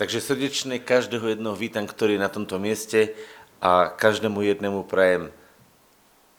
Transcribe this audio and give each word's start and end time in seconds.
Takže 0.00 0.24
srdečne 0.24 0.80
každého 0.80 1.36
jednoho 1.36 1.52
vítam, 1.52 1.84
ktorý 1.84 2.16
je 2.16 2.24
na 2.24 2.32
tomto 2.32 2.56
mieste 2.56 3.12
a 3.60 3.92
každému 3.92 4.40
jednému 4.40 4.88
prajem 4.88 5.28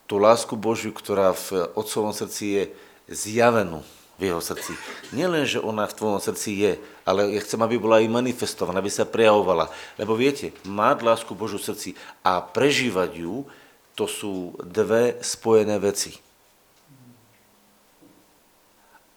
tú 0.09 0.17
lásku 0.17 0.57
Božiu, 0.57 0.89
ktorá 0.89 1.37
v 1.37 1.69
Otcovom 1.77 2.09
srdci 2.09 2.43
je 2.57 2.63
zjavenú 3.05 3.85
v 4.17 4.33
jeho 4.33 4.41
srdci. 4.41 4.73
Nielen, 5.13 5.45
že 5.45 5.61
ona 5.61 5.85
v 5.85 5.93
tvojom 5.93 6.17
srdci 6.17 6.49
je, 6.57 6.71
ale 7.05 7.37
ja 7.37 7.41
chcem, 7.45 7.61
aby 7.61 7.77
bola 7.77 8.01
aj 8.01 8.09
manifestovaná, 8.09 8.81
aby 8.81 8.89
sa 8.89 9.05
prejavovala. 9.05 9.69
Lebo 9.93 10.17
viete, 10.17 10.57
mať 10.65 11.05
lásku 11.05 11.29
Božiu 11.37 11.61
v 11.61 11.69
srdci 11.69 11.89
a 12.25 12.41
prežívať 12.41 13.21
ju, 13.21 13.45
to 13.93 14.09
sú 14.09 14.57
dve 14.65 15.21
spojené 15.21 15.77
veci. 15.77 16.17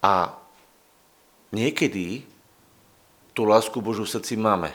A 0.05 0.37
niekedy 1.49 2.34
tú 3.35 3.43
lásku 3.43 3.77
Božiu 3.83 4.07
v 4.07 4.13
srdci 4.15 4.39
máme, 4.39 4.71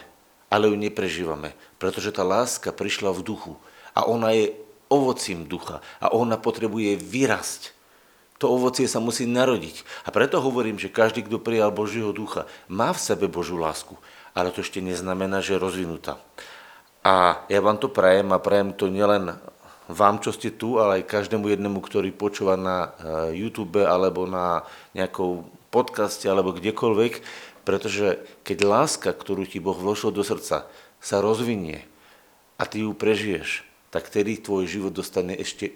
ale 0.53 0.69
ju 0.69 0.77
neprežívame, 0.77 1.57
pretože 1.81 2.13
tá 2.13 2.21
láska 2.21 2.71
prišla 2.71 3.17
v 3.17 3.25
duchu 3.25 3.53
a 3.97 4.05
ona 4.05 4.37
je 4.37 4.53
ovocím 4.93 5.49
ducha 5.49 5.81
a 5.99 6.13
ona 6.13 6.37
potrebuje 6.37 7.01
vyrasť. 7.01 7.73
To 8.41 8.53
ovocie 8.53 8.89
sa 8.89 9.01
musí 9.01 9.29
narodiť. 9.29 9.85
A 10.05 10.13
preto 10.13 10.41
hovorím, 10.41 10.81
že 10.81 10.93
každý, 10.93 11.25
kto 11.25 11.41
prijal 11.41 11.73
Božieho 11.73 12.13
ducha, 12.13 12.49
má 12.69 12.93
v 12.93 13.01
sebe 13.01 13.29
Božiu 13.29 13.61
lásku, 13.61 13.97
ale 14.37 14.53
to 14.53 14.65
ešte 14.65 14.81
neznamená, 14.81 15.41
že 15.41 15.57
je 15.57 15.65
rozvinutá. 15.65 16.17
A 17.01 17.45
ja 17.49 17.61
vám 17.65 17.81
to 17.81 17.89
prajem 17.89 18.29
a 18.33 18.41
prajem 18.41 18.77
to 18.77 18.93
nielen 18.93 19.37
vám, 19.89 20.23
čo 20.23 20.31
ste 20.31 20.55
tu, 20.55 20.79
ale 20.79 21.03
aj 21.03 21.11
každému 21.11 21.49
jednému, 21.51 21.81
ktorý 21.83 22.13
počúva 22.13 22.55
na 22.55 22.77
eh, 22.87 23.41
YouTube 23.41 23.83
alebo 23.83 24.25
na 24.29 24.65
nejakou 24.93 25.49
podcaste 25.71 26.27
alebo 26.27 26.55
kdekoľvek, 26.55 27.23
pretože 27.63 28.23
keď 28.47 28.59
láska, 28.65 29.11
ktorú 29.13 29.45
ti 29.45 29.61
Boh 29.63 29.77
vložil 29.77 30.11
do 30.11 30.25
srdca, 30.25 30.67
sa 31.01 31.17
rozvinie 31.25 31.85
a 32.61 32.69
ty 32.69 32.85
ju 32.85 32.93
prežiješ, 32.93 33.65
tak 33.91 34.13
tedy 34.13 34.39
tvoj 34.39 34.69
život 34.69 34.93
dostane 34.95 35.35
ešte 35.35 35.75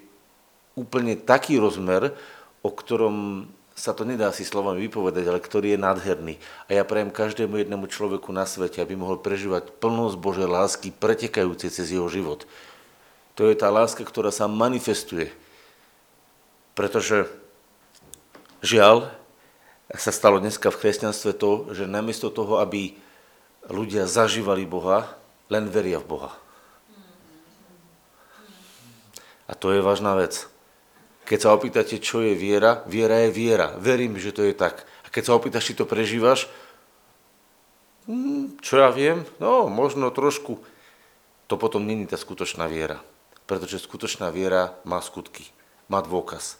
úplne 0.78 1.18
taký 1.18 1.58
rozmer, 1.58 2.14
o 2.62 2.70
ktorom 2.70 3.46
sa 3.74 3.90
to 3.90 4.06
nedá 4.06 4.30
si 4.30 4.46
slovami 4.46 4.86
vypovedať, 4.86 5.24
ale 5.27 5.42
ktorý 5.42 5.74
je 5.74 5.82
nádherný. 5.82 6.34
A 6.70 6.78
ja 6.78 6.86
prajem 6.86 7.10
každému 7.10 7.58
jednému 7.58 7.90
človeku 7.90 8.30
na 8.30 8.46
svete, 8.46 8.78
aby 8.78 8.94
mohol 8.94 9.18
prežívať 9.18 9.74
plnosť 9.82 10.14
Božej 10.14 10.46
lásky 10.46 10.88
pretekajúcej 10.94 11.74
cez 11.74 11.90
jeho 11.90 12.06
život. 12.06 12.46
To 13.34 13.50
je 13.50 13.58
tá 13.58 13.66
láska, 13.74 14.06
ktorá 14.06 14.30
sa 14.30 14.46
manifestuje. 14.46 15.34
Pretože 16.78 17.27
žiaľ, 18.62 19.10
sa 19.92 20.12
stalo 20.12 20.40
dneska 20.40 20.72
v 20.72 20.80
kresťanstve 20.80 21.36
to, 21.36 21.68
že 21.77 21.84
namiesto 21.84 22.32
toho, 22.32 22.60
aby 22.64 22.96
ľudia 23.68 24.08
zažívali 24.08 24.64
Boha, 24.64 25.12
len 25.52 25.68
veria 25.68 26.00
v 26.00 26.08
Boha. 26.08 26.32
A 29.44 29.52
to 29.52 29.77
je 29.77 29.84
vážna 29.84 30.16
vec. 30.16 30.48
Keď 31.28 31.38
sa 31.40 31.52
opýtate, 31.52 32.00
čo 32.00 32.24
je 32.24 32.32
viera, 32.36 32.84
viera 32.88 33.28
je 33.28 33.30
viera. 33.32 33.77
Verím, 33.77 34.16
že 34.16 34.32
to 34.32 34.44
je 34.44 34.56
tak. 34.56 34.84
A 35.05 35.12
keď 35.12 35.22
sa 35.28 35.36
opýtaš, 35.36 35.72
či 35.72 35.77
to 35.77 35.88
prežívaš, 35.88 36.48
hm, 38.08 38.60
čo 38.60 38.80
ja 38.80 38.88
viem, 38.88 39.24
no 39.40 39.68
možno 39.68 40.08
trošku. 40.08 40.60
To 41.48 41.60
potom 41.60 41.84
není 41.84 42.08
tá 42.08 42.16
skutočná 42.16 42.68
viera. 42.68 43.00
Pretože 43.44 43.84
skutočná 43.84 44.32
viera 44.32 44.77
má 44.88 45.00
skutky, 45.05 45.44
má 45.92 46.00
dôkaz. 46.00 46.56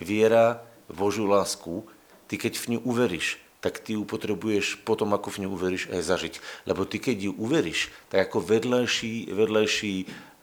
Viera 0.00 0.64
v 0.88 0.96
Božiu 0.96 1.28
lásku 1.28 1.84
ty 2.32 2.40
keď 2.40 2.56
v 2.56 2.68
ňu 2.72 2.78
uveríš, 2.88 3.36
tak 3.60 3.76
ty 3.84 3.92
ju 3.92 4.08
potrebuješ 4.08 4.80
potom, 4.88 5.12
ako 5.12 5.28
v 5.28 5.44
ňu 5.44 5.48
uveríš, 5.52 5.92
aj 5.92 6.00
zažiť. 6.00 6.34
Lebo 6.64 6.88
ty 6.88 6.96
keď 6.96 7.28
ju 7.28 7.32
uveríš, 7.36 7.92
tak 8.08 8.32
ako 8.32 8.40
vedľajší, 8.40 9.28
vedľajší, 9.28 9.94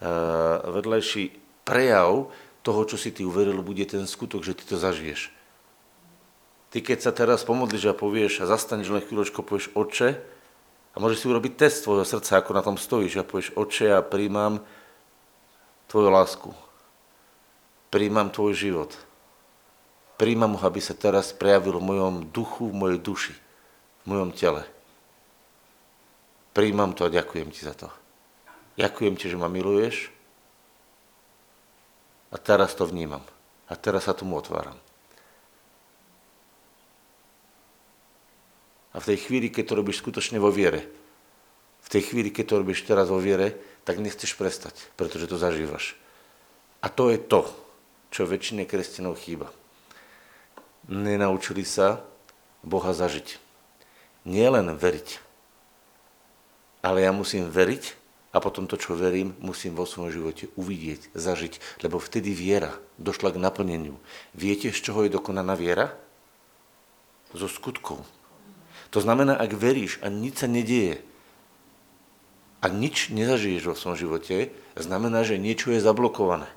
uh, 0.05 0.69
vedľajší 0.69 1.23
prejav 1.65 2.29
toho, 2.61 2.81
čo 2.85 2.93
si 2.93 3.09
ty 3.09 3.25
uveril, 3.25 3.65
bude 3.65 3.81
ten 3.89 4.05
skutok, 4.05 4.45
že 4.45 4.53
ty 4.53 4.69
to 4.69 4.77
zažiješ. 4.77 5.33
Ty 6.69 6.85
keď 6.85 6.97
sa 7.01 7.09
teraz 7.09 7.41
pomodlíš 7.41 7.89
a 7.89 7.97
povieš 7.97 8.45
a 8.45 8.49
zastaneš 8.53 8.93
len 8.93 9.01
chvíľočko, 9.01 9.41
povieš 9.41 9.73
oče 9.73 10.21
a 10.93 10.95
môžeš 11.01 11.25
si 11.25 11.29
urobiť 11.33 11.57
test 11.57 11.89
tvojho 11.89 12.05
srdca, 12.05 12.37
ako 12.37 12.53
na 12.53 12.61
tom 12.61 12.77
stojíš 12.77 13.17
a 13.17 13.25
povieš 13.25 13.57
oče 13.57 13.97
a 13.97 14.05
príjmam 14.05 14.61
tvoju 15.89 16.13
lásku. 16.13 16.53
Príjmam 17.89 18.29
tvoj 18.29 18.53
život 18.53 19.08
príjmam 20.19 20.59
ho, 20.59 20.63
aby 20.67 20.83
sa 20.83 20.91
teraz 20.91 21.31
prejavil 21.31 21.79
v 21.79 21.87
mojom 21.95 22.15
duchu, 22.35 22.67
v 22.67 22.75
mojej 22.75 22.99
duši, 22.99 23.33
v 24.03 24.05
mojom 24.11 24.35
tele. 24.35 24.67
Príjmam 26.51 26.91
to 26.91 27.07
a 27.07 27.13
ďakujem 27.15 27.47
ti 27.55 27.63
za 27.63 27.71
to. 27.71 27.87
Ďakujem 28.75 29.15
ti, 29.15 29.31
že 29.31 29.39
ma 29.39 29.47
miluješ 29.47 30.11
a 32.29 32.37
teraz 32.37 32.75
to 32.75 32.83
vnímam. 32.83 33.23
A 33.71 33.79
teraz 33.79 34.11
sa 34.11 34.17
tomu 34.17 34.35
otváram. 34.35 34.75
A 38.91 38.97
v 38.97 39.07
tej 39.13 39.29
chvíli, 39.29 39.47
keď 39.53 39.71
to 39.71 39.79
robíš 39.79 40.01
skutočne 40.03 40.41
vo 40.41 40.49
viere, 40.51 40.89
v 41.79 41.87
tej 41.87 42.11
chvíli, 42.11 42.33
keď 42.33 42.45
to 42.49 42.59
robíš 42.59 42.83
teraz 42.83 43.07
vo 43.07 43.21
viere, 43.21 43.55
tak 43.87 44.01
nechceš 44.01 44.35
prestať, 44.35 44.75
pretože 44.99 45.29
to 45.29 45.39
zažívaš. 45.39 45.95
A 46.81 46.89
to 46.89 47.13
je 47.13 47.21
to, 47.21 47.45
čo 48.09 48.25
väčšine 48.25 48.65
kresťanov 48.65 49.21
chýba 49.21 49.53
nenaučili 50.89 51.61
sa 51.63 52.01
Boha 52.65 52.91
zažiť. 52.91 53.37
Nie 54.27 54.51
len 54.51 54.75
veriť, 54.75 55.21
ale 56.83 57.05
ja 57.05 57.15
musím 57.15 57.47
veriť 57.47 57.95
a 58.35 58.37
potom 58.37 58.69
to, 58.69 58.77
čo 58.77 58.93
verím, 58.93 59.33
musím 59.41 59.73
vo 59.73 59.89
svojom 59.89 60.11
živote 60.11 60.51
uvidieť, 60.53 61.13
zažiť, 61.15 61.81
lebo 61.81 61.97
vtedy 61.97 62.35
viera 62.35 62.77
došla 63.01 63.33
k 63.33 63.41
naplneniu. 63.41 63.95
Viete, 64.35 64.69
z 64.69 64.79
čoho 64.81 65.05
je 65.05 65.13
dokonaná 65.13 65.55
viera? 65.55 65.95
Zo 67.33 67.45
skutkov. 67.45 68.01
To 68.89 68.99
znamená, 69.01 69.37
ak 69.37 69.53
veríš 69.53 70.01
a 70.01 70.09
nič 70.09 70.41
sa 70.41 70.49
nedieje, 70.49 71.01
ak 72.59 72.73
nič 72.75 73.13
nezažiješ 73.13 73.63
vo 73.71 73.75
svojom 73.77 73.97
živote, 73.97 74.51
znamená, 74.75 75.23
že 75.23 75.39
niečo 75.39 75.71
je 75.71 75.79
zablokované. 75.79 76.49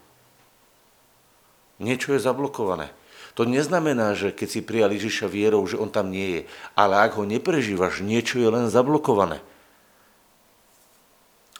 Niečo 1.79 2.17
je 2.17 2.21
zablokované. 2.21 2.91
To 3.33 3.49
neznamená, 3.49 4.13
že 4.13 4.29
keď 4.29 4.49
si 4.49 4.61
prijal 4.61 4.93
Ježiša 4.93 5.25
vierou, 5.25 5.65
že 5.65 5.81
on 5.81 5.89
tam 5.89 6.13
nie 6.13 6.29
je. 6.29 6.43
Ale 6.77 7.01
ak 7.01 7.17
ho 7.17 7.25
neprežívaš, 7.25 8.05
niečo 8.05 8.37
je 8.37 8.49
len 8.49 8.69
zablokované. 8.69 9.41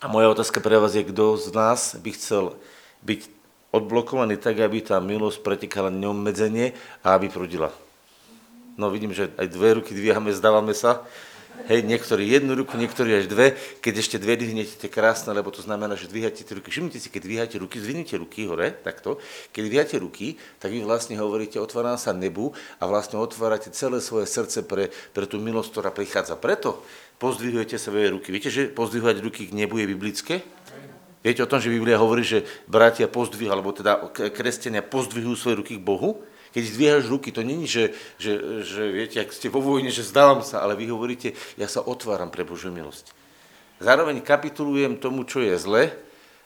A 0.03 0.11
moja 0.11 0.29
otázka 0.29 0.59
pre 0.61 0.77
vás 0.77 0.93
je, 0.93 1.07
kto 1.07 1.39
z 1.39 1.49
nás 1.55 1.95
by 1.97 2.11
chcel 2.13 2.59
byť 3.07 3.31
odblokovaný 3.73 4.37
tak, 4.37 4.61
aby 4.61 4.85
tá 4.85 5.01
milosť 5.01 5.41
pretekala 5.41 5.89
neobmedzenie 5.89 6.77
a 7.01 7.17
aby 7.17 7.33
prudila. 7.33 7.73
No 8.77 8.93
vidím, 8.93 9.17
že 9.17 9.33
aj 9.41 9.49
dve 9.49 9.81
ruky 9.81 9.97
dvíhame, 9.97 10.33
zdávame 10.35 10.77
sa. 10.77 11.05
Hej, 11.63 11.87
niektorí 11.87 12.27
jednu 12.27 12.59
ruku, 12.59 12.75
niektorí 12.75 13.23
až 13.23 13.31
dve. 13.31 13.55
Keď 13.79 13.95
ešte 13.95 14.17
dve 14.19 14.35
dvihnete, 14.35 14.75
to 14.83 14.89
je 14.89 14.93
krásne, 14.93 15.31
lebo 15.31 15.55
to 15.55 15.63
znamená, 15.63 15.95
že 15.95 16.11
dvíhate 16.11 16.43
tie 16.43 16.59
ruky. 16.59 16.75
Všimnite 16.75 16.99
si, 16.99 17.07
keď 17.07 17.23
dvíhate 17.23 17.57
ruky, 17.63 17.79
zdvihnite 17.79 18.19
ruky 18.19 18.51
hore, 18.51 18.75
takto. 18.83 19.23
Keď 19.55 19.63
dvíhate 19.71 19.97
ruky, 20.03 20.41
tak 20.59 20.75
vy 20.75 20.83
vlastne 20.83 21.15
hovoríte, 21.23 21.63
otváram 21.63 21.95
sa 21.95 22.11
nebu 22.11 22.51
a 22.83 22.85
vlastne 22.91 23.23
otvárate 23.23 23.71
celé 23.71 24.03
svoje 24.03 24.27
srdce 24.27 24.67
pre, 24.67 24.91
pre 25.15 25.29
tú 25.31 25.39
milosť, 25.39 25.71
ktorá 25.71 25.91
prichádza. 25.95 26.35
Preto 26.35 26.83
pozdvihujete 27.23 27.79
svoje 27.79 28.11
ruky. 28.11 28.35
Viete, 28.35 28.51
že 28.51 28.67
pozdvihovať 28.67 29.23
ruky 29.23 29.47
k 29.47 29.55
nebu 29.55 29.79
je 29.79 29.87
biblické? 29.87 30.35
Viete 31.23 31.47
o 31.47 31.51
tom, 31.51 31.63
že 31.63 31.71
Biblia 31.71 32.03
hovorí, 32.03 32.27
že 32.27 32.43
bratia 32.67 33.07
pozdvihujú, 33.07 33.55
alebo 33.55 33.71
teda 33.71 34.11
kresťania 34.35 34.83
pozdvihujú 34.83 35.37
svoje 35.39 35.63
ruky 35.63 35.79
k 35.79 35.87
Bohu? 35.87 36.27
Keď 36.53 36.63
zdvíhaš 36.69 37.05
ruky, 37.09 37.33
to 37.33 37.41
není, 37.41 37.65
že, 37.65 37.97
že, 38.21 38.63
že 38.63 38.83
viete, 38.93 39.19
ak 39.19 39.33
ste 39.33 39.49
vo 39.49 39.65
vojne, 39.65 39.89
že 39.89 40.05
zdávam 40.05 40.45
sa, 40.45 40.61
ale 40.61 40.77
vy 40.77 40.93
hovoríte, 40.93 41.33
ja 41.57 41.67
sa 41.67 41.81
otváram 41.81 42.29
pre 42.29 42.45
Božiu 42.45 42.69
milosť. 42.69 43.13
Zároveň 43.83 44.23
kapitulujem 44.23 45.01
tomu, 45.01 45.27
čo 45.27 45.43
je 45.43 45.59
zle 45.59 45.91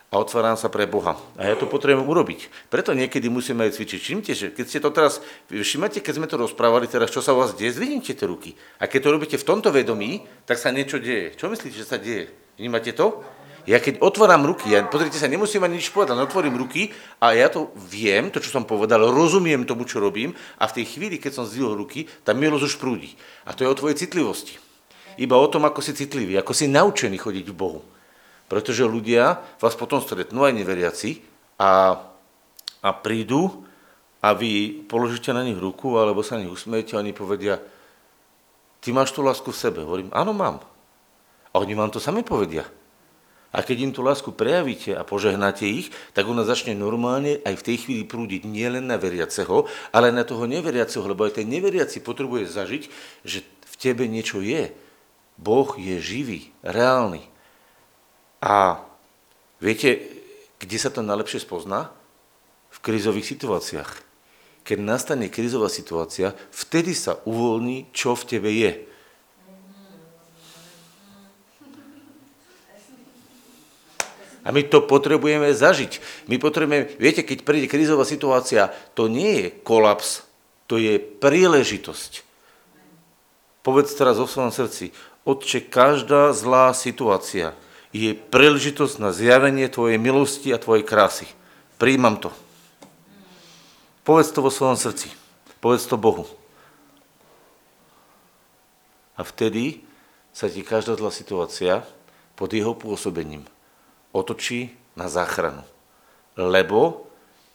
a 0.07 0.15
otváram 0.23 0.55
sa 0.55 0.71
pre 0.71 0.87
Boha. 0.87 1.19
A 1.35 1.51
ja 1.51 1.59
to 1.59 1.67
potrebujem 1.67 2.07
urobiť. 2.07 2.71
Preto 2.71 2.95
niekedy 2.95 3.27
musíme 3.27 3.67
aj 3.67 3.77
cvičiť. 3.77 4.01
Všimte, 4.01 4.33
že 4.33 4.47
keď 4.55 4.67
ste 4.71 4.81
to 4.81 4.91
teraz, 4.95 5.19
všimate, 5.51 5.99
keď 6.01 6.15
sme 6.17 6.31
to 6.31 6.39
rozprávali 6.39 6.87
teraz, 6.87 7.11
čo 7.11 7.21
sa 7.21 7.35
u 7.35 7.43
vás 7.43 7.59
deje, 7.59 7.75
zdvihnite 7.77 8.15
tie 8.15 8.27
ruky. 8.31 8.55
A 8.79 8.87
keď 8.87 9.01
to 9.03 9.13
robíte 9.13 9.37
v 9.37 9.45
tomto 9.45 9.75
vedomí, 9.75 10.23
tak 10.47 10.63
sa 10.63 10.71
niečo 10.71 11.03
deje. 11.03 11.35
Čo 11.35 11.51
myslíte, 11.51 11.77
že 11.77 11.85
sa 11.85 11.99
deje? 11.99 12.31
Vnímate 12.57 12.95
to? 12.95 13.21
Ja 13.67 13.83
keď 13.83 13.99
otváram 13.99 14.47
ruky, 14.47 14.71
ja, 14.71 14.87
pozrite 14.87 15.19
sa, 15.19 15.27
nemusím 15.27 15.67
ani 15.67 15.83
nič 15.83 15.91
povedať, 15.91 16.15
otvorím 16.15 16.55
ruky 16.55 16.95
a 17.19 17.35
ja 17.35 17.51
to 17.51 17.75
viem, 17.75 18.31
to, 18.31 18.39
čo 18.39 18.55
som 18.55 18.63
povedal, 18.63 19.03
rozumiem 19.11 19.67
tomu, 19.67 19.83
čo 19.83 19.99
robím 19.99 20.31
a 20.63 20.71
v 20.71 20.81
tej 20.81 20.95
chvíli, 20.95 21.19
keď 21.19 21.43
som 21.43 21.45
zdvihol 21.51 21.75
ruky, 21.75 22.07
tá 22.23 22.31
milosť 22.31 22.63
už 22.63 22.75
prúdi. 22.79 23.19
A 23.43 23.51
to 23.59 23.67
je 23.67 23.71
o 23.71 23.75
tvojej 23.75 23.99
citlivosti. 23.99 24.63
Iba 25.19 25.35
o 25.35 25.51
tom, 25.51 25.67
ako 25.67 25.83
si 25.83 25.99
citlivý, 25.99 26.39
ako 26.39 26.55
si 26.55 26.71
naučený 26.71 27.19
chodiť 27.19 27.47
v 27.51 27.59
Bohu. 27.59 27.83
Pretože 28.47 28.87
ľudia 28.87 29.43
vás 29.59 29.75
potom 29.75 29.99
stretnú 29.99 30.47
aj 30.47 30.55
neveriaci 30.55 31.19
a, 31.59 31.99
a 32.87 32.91
prídu 32.95 33.67
a 34.23 34.31
vy 34.31 34.87
položíte 34.87 35.35
na 35.35 35.43
nich 35.43 35.59
ruku 35.59 35.99
alebo 35.99 36.23
sa 36.23 36.39
nich 36.39 36.53
usmejete 36.53 36.95
a 36.95 37.03
oni 37.03 37.11
povedia, 37.11 37.59
ty 38.79 38.95
máš 38.95 39.11
tú 39.11 39.27
lásku 39.27 39.51
v 39.51 39.59
sebe. 39.59 39.83
Hovorím, 39.83 40.15
áno, 40.15 40.31
mám. 40.31 40.63
A 41.51 41.59
oni 41.59 41.75
vám 41.75 41.91
to 41.91 41.99
sami 41.99 42.23
povedia. 42.23 42.63
A 43.57 43.65
keď 43.65 43.89
im 43.89 43.93
tú 43.97 44.05
lásku 44.05 44.37
prejavíte 44.37 44.93
a 44.93 45.01
požehnáte 45.01 45.65
ich, 45.65 45.89
tak 46.13 46.29
ona 46.29 46.45
začne 46.45 46.77
normálne 46.77 47.41
aj 47.41 47.57
v 47.57 47.67
tej 47.73 47.77
chvíli 47.89 48.05
prúdiť 48.05 48.45
nielen 48.45 48.85
na 48.85 49.01
veriaceho, 49.01 49.65
ale 49.97 50.13
na 50.13 50.29
toho 50.29 50.45
neveriaceho, 50.45 51.09
lebo 51.09 51.25
aj 51.25 51.41
ten 51.41 51.49
neveriaci 51.49 52.05
potrebuje 52.05 52.53
zažiť, 52.53 52.83
že 53.25 53.41
v 53.49 53.75
tebe 53.81 54.05
niečo 54.05 54.45
je. 54.45 54.77
Boh 55.41 55.73
je 55.81 55.97
živý, 56.05 56.53
reálny. 56.61 57.25
A 58.45 58.85
viete, 59.57 60.05
kde 60.61 60.77
sa 60.77 60.93
to 60.93 61.01
najlepšie 61.01 61.41
spozná? 61.41 61.89
V 62.69 62.79
krizových 62.85 63.25
situáciách. 63.25 64.05
Keď 64.69 64.79
nastane 64.85 65.33
krizová 65.33 65.73
situácia, 65.73 66.37
vtedy 66.53 66.93
sa 66.93 67.25
uvoľní, 67.25 67.89
čo 67.97 68.13
v 68.13 68.27
tebe 68.29 68.53
je. 68.53 68.85
A 74.47 74.55
my 74.55 74.63
to 74.63 74.87
potrebujeme 74.87 75.51
zažiť. 75.51 75.99
My 76.31 76.39
potrebujeme, 76.39 76.87
viete, 77.03 77.27
keď 77.27 77.43
príde 77.43 77.67
krizová 77.67 78.07
situácia, 78.07 78.71
to 78.95 79.11
nie 79.11 79.43
je 79.43 79.47
kolaps, 79.67 80.23
to 80.71 80.79
je 80.79 81.03
príležitosť. 81.03 82.23
Povedz 83.67 83.91
teraz 83.99 84.23
o 84.23 84.31
svojom 84.31 84.55
srdci, 84.55 84.95
Otče, 85.27 85.67
každá 85.67 86.31
zlá 86.31 86.71
situácia 86.71 87.59
je 87.91 88.15
príležitosť 88.15 89.03
na 89.03 89.11
zjavenie 89.11 89.67
Tvojej 89.67 89.99
milosti 89.99 90.55
a 90.55 90.63
Tvojej 90.63 90.87
krásy. 90.87 91.27
Príjmam 91.83 92.23
to. 92.23 92.31
Povedz 94.07 94.31
to 94.31 94.47
vo 94.47 94.55
svojom 94.55 94.79
srdci. 94.79 95.11
Povedz 95.59 95.91
to 95.91 95.99
Bohu. 95.99 96.31
A 99.19 99.27
vtedy 99.27 99.83
sa 100.31 100.47
ti 100.47 100.63
každá 100.63 100.95
zlá 100.95 101.11
situácia 101.11 101.83
pod 102.39 102.55
jeho 102.55 102.79
pôsobením 102.79 103.43
otočí 104.17 104.73
na 104.97 105.13
záchranu. 105.13 105.61
Lebo 106.41 107.05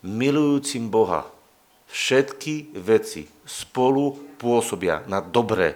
milujúcim 0.05 0.85
Boha 0.93 1.25
všetky 1.89 2.77
veci 2.77 3.25
spolu 3.43 4.37
pôsobia 4.37 5.01
na 5.09 5.19
dobré 5.19 5.73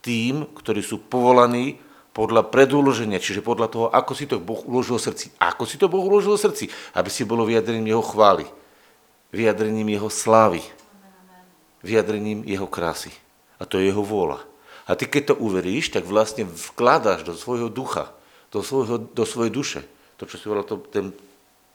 tým, 0.00 0.48
ktorí 0.56 0.80
sú 0.80 1.04
povolaní 1.04 1.80
podľa 2.14 2.46
predúloženia, 2.48 3.20
čiže 3.20 3.44
podľa 3.44 3.68
toho, 3.68 3.86
ako 3.90 4.12
si 4.12 4.24
to 4.24 4.40
Boh 4.40 4.60
uložil 4.64 4.96
v 5.00 5.06
srdci. 5.12 5.26
Ako 5.40 5.64
si 5.66 5.76
to 5.80 5.90
Boh 5.90 6.04
uložil 6.04 6.36
v 6.36 6.44
srdci? 6.44 6.64
Aby 6.94 7.10
si 7.10 7.26
bolo 7.26 7.48
vyjadrením 7.48 7.90
Jeho 7.90 8.04
chvály, 8.04 8.46
vyjadrením 9.34 9.88
Jeho 9.88 10.10
slávy, 10.12 10.62
vyjadrením 11.82 12.46
Jeho 12.46 12.68
krásy. 12.70 13.10
A 13.58 13.66
to 13.66 13.80
je 13.80 13.90
Jeho 13.90 14.04
vôľa. 14.04 14.44
A 14.84 14.94
ty, 14.94 15.08
keď 15.08 15.32
to 15.32 15.40
uveríš, 15.40 15.96
tak 15.96 16.04
vlastne 16.04 16.44
vkladáš 16.44 17.24
do 17.24 17.32
svojho 17.32 17.72
ducha, 17.72 18.12
do, 18.52 18.60
svojho, 18.60 19.00
do 19.00 19.24
svojej 19.24 19.50
duše 19.50 19.80
to, 20.16 20.26
čo 20.28 20.36
si 20.38 20.44
hovoril, 20.46 20.66
to, 20.66 20.82
ten, 20.90 21.10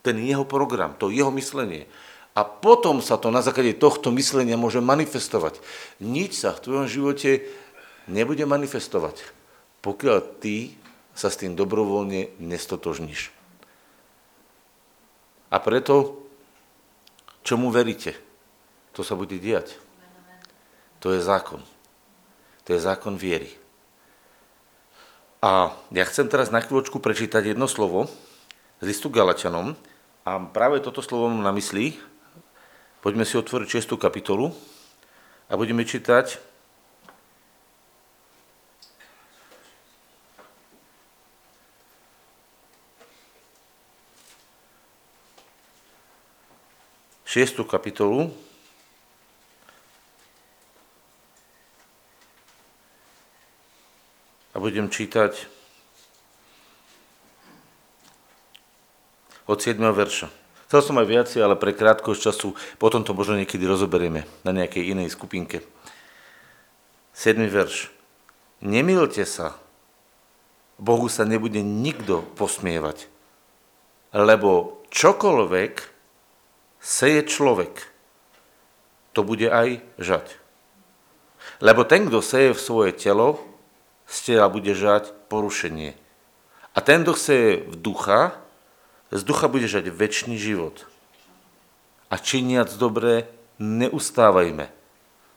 ten 0.03 0.15
jeho 0.19 0.47
program, 0.47 0.95
to 0.95 1.11
jeho 1.11 1.31
myslenie. 1.35 1.89
A 2.37 2.45
potom 2.47 3.03
sa 3.03 3.19
to 3.19 3.33
na 3.33 3.43
základe 3.43 3.75
tohto 3.75 4.13
myslenia 4.15 4.55
môže 4.55 4.79
manifestovať. 4.79 5.59
Nič 5.99 6.39
sa 6.39 6.55
v 6.55 6.63
tvojom 6.63 6.87
živote 6.87 7.43
nebude 8.07 8.47
manifestovať, 8.47 9.27
pokiaľ 9.83 10.17
ty 10.39 10.71
sa 11.11 11.27
s 11.27 11.39
tým 11.41 11.57
dobrovoľne 11.59 12.39
nestotožníš. 12.39 13.35
A 15.49 15.57
preto, 15.59 16.21
čomu 17.43 17.73
veríte, 17.73 18.15
to 18.93 19.01
sa 19.01 19.17
bude 19.17 19.35
diať. 19.41 19.75
To 21.03 21.11
je 21.11 21.19
zákon. 21.19 21.59
To 22.67 22.69
je 22.71 22.79
zákon 22.79 23.17
viery. 23.17 23.49
A 25.39 25.71
ja 25.95 26.03
chcem 26.03 26.27
teraz 26.27 26.51
na 26.51 26.59
chvíľočku 26.59 26.99
prečítať 26.99 27.55
jedno 27.55 27.65
slovo, 27.65 28.11
z 28.79 28.83
listu 28.87 29.11
Galačanom 29.11 29.75
a 30.23 30.31
práve 30.55 30.79
toto 30.79 31.03
slovo 31.03 31.27
mám 31.27 31.43
na 31.43 31.51
mysli. 31.51 31.99
Poďme 33.03 33.27
si 33.27 33.35
otvoriť 33.35 33.83
6. 33.83 33.99
kapitolu 33.99 34.55
a 35.51 35.53
budeme 35.59 35.83
čítať 35.83 36.39
šiestu 47.29 47.61
kapitolu 47.61 48.33
a 54.49 54.57
budem 54.57 54.89
čítať 54.89 55.58
od 59.49 59.57
7. 59.57 59.81
verša. 59.81 60.29
Chcel 60.69 60.81
som 60.85 61.01
aj 61.01 61.09
viacej, 61.09 61.41
ale 61.41 61.57
pre 61.57 61.73
krátkosť 61.73 62.29
času 62.29 62.53
potom 62.77 63.01
to 63.01 63.17
možno 63.17 63.41
niekedy 63.41 63.65
rozoberieme 63.65 64.29
na 64.45 64.51
nejakej 64.53 64.93
inej 64.93 65.17
skupinke. 65.17 65.65
7. 67.17 67.41
verš. 67.49 67.89
Nemilte 68.61 69.25
sa, 69.25 69.57
Bohu 70.77 71.09
sa 71.09 71.25
nebude 71.25 71.65
nikto 71.65 72.21
posmievať, 72.37 73.09
lebo 74.13 74.85
čokoľvek 74.93 75.73
seje 76.77 77.25
človek, 77.25 77.89
to 79.17 79.25
bude 79.25 79.49
aj 79.49 79.81
žať. 79.97 80.37
Lebo 81.59 81.81
ten, 81.89 82.05
kto 82.05 82.21
seje 82.21 82.53
v 82.53 82.61
svoje 82.61 82.91
telo, 82.93 83.41
z 84.05 84.17
tela 84.31 84.45
bude 84.47 84.71
žať 84.77 85.11
porušenie. 85.27 85.97
A 86.71 86.79
ten, 86.85 87.01
kto 87.01 87.17
seje 87.17 87.65
v 87.65 87.75
ducha, 87.75 88.37
z 89.09 89.21
ducha 89.25 89.49
bude 89.49 89.65
žať 89.65 89.89
väčší 89.89 90.37
život. 90.37 90.85
A 92.09 92.17
činiac 92.17 92.69
dobré, 92.77 93.29
neustávajme, 93.61 94.69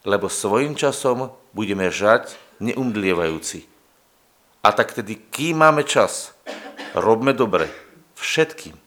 lebo 0.05 0.29
svojim 0.29 0.73
časom 0.77 1.33
budeme 1.53 1.89
žať 1.89 2.33
neumdlievajúci. 2.61 3.65
A 4.63 4.71
tak 4.71 4.95
tedy, 4.95 5.19
kým 5.19 5.59
máme 5.59 5.83
čas, 5.83 6.31
robme 6.95 7.35
dobre 7.35 7.67
všetkým. 8.15 8.79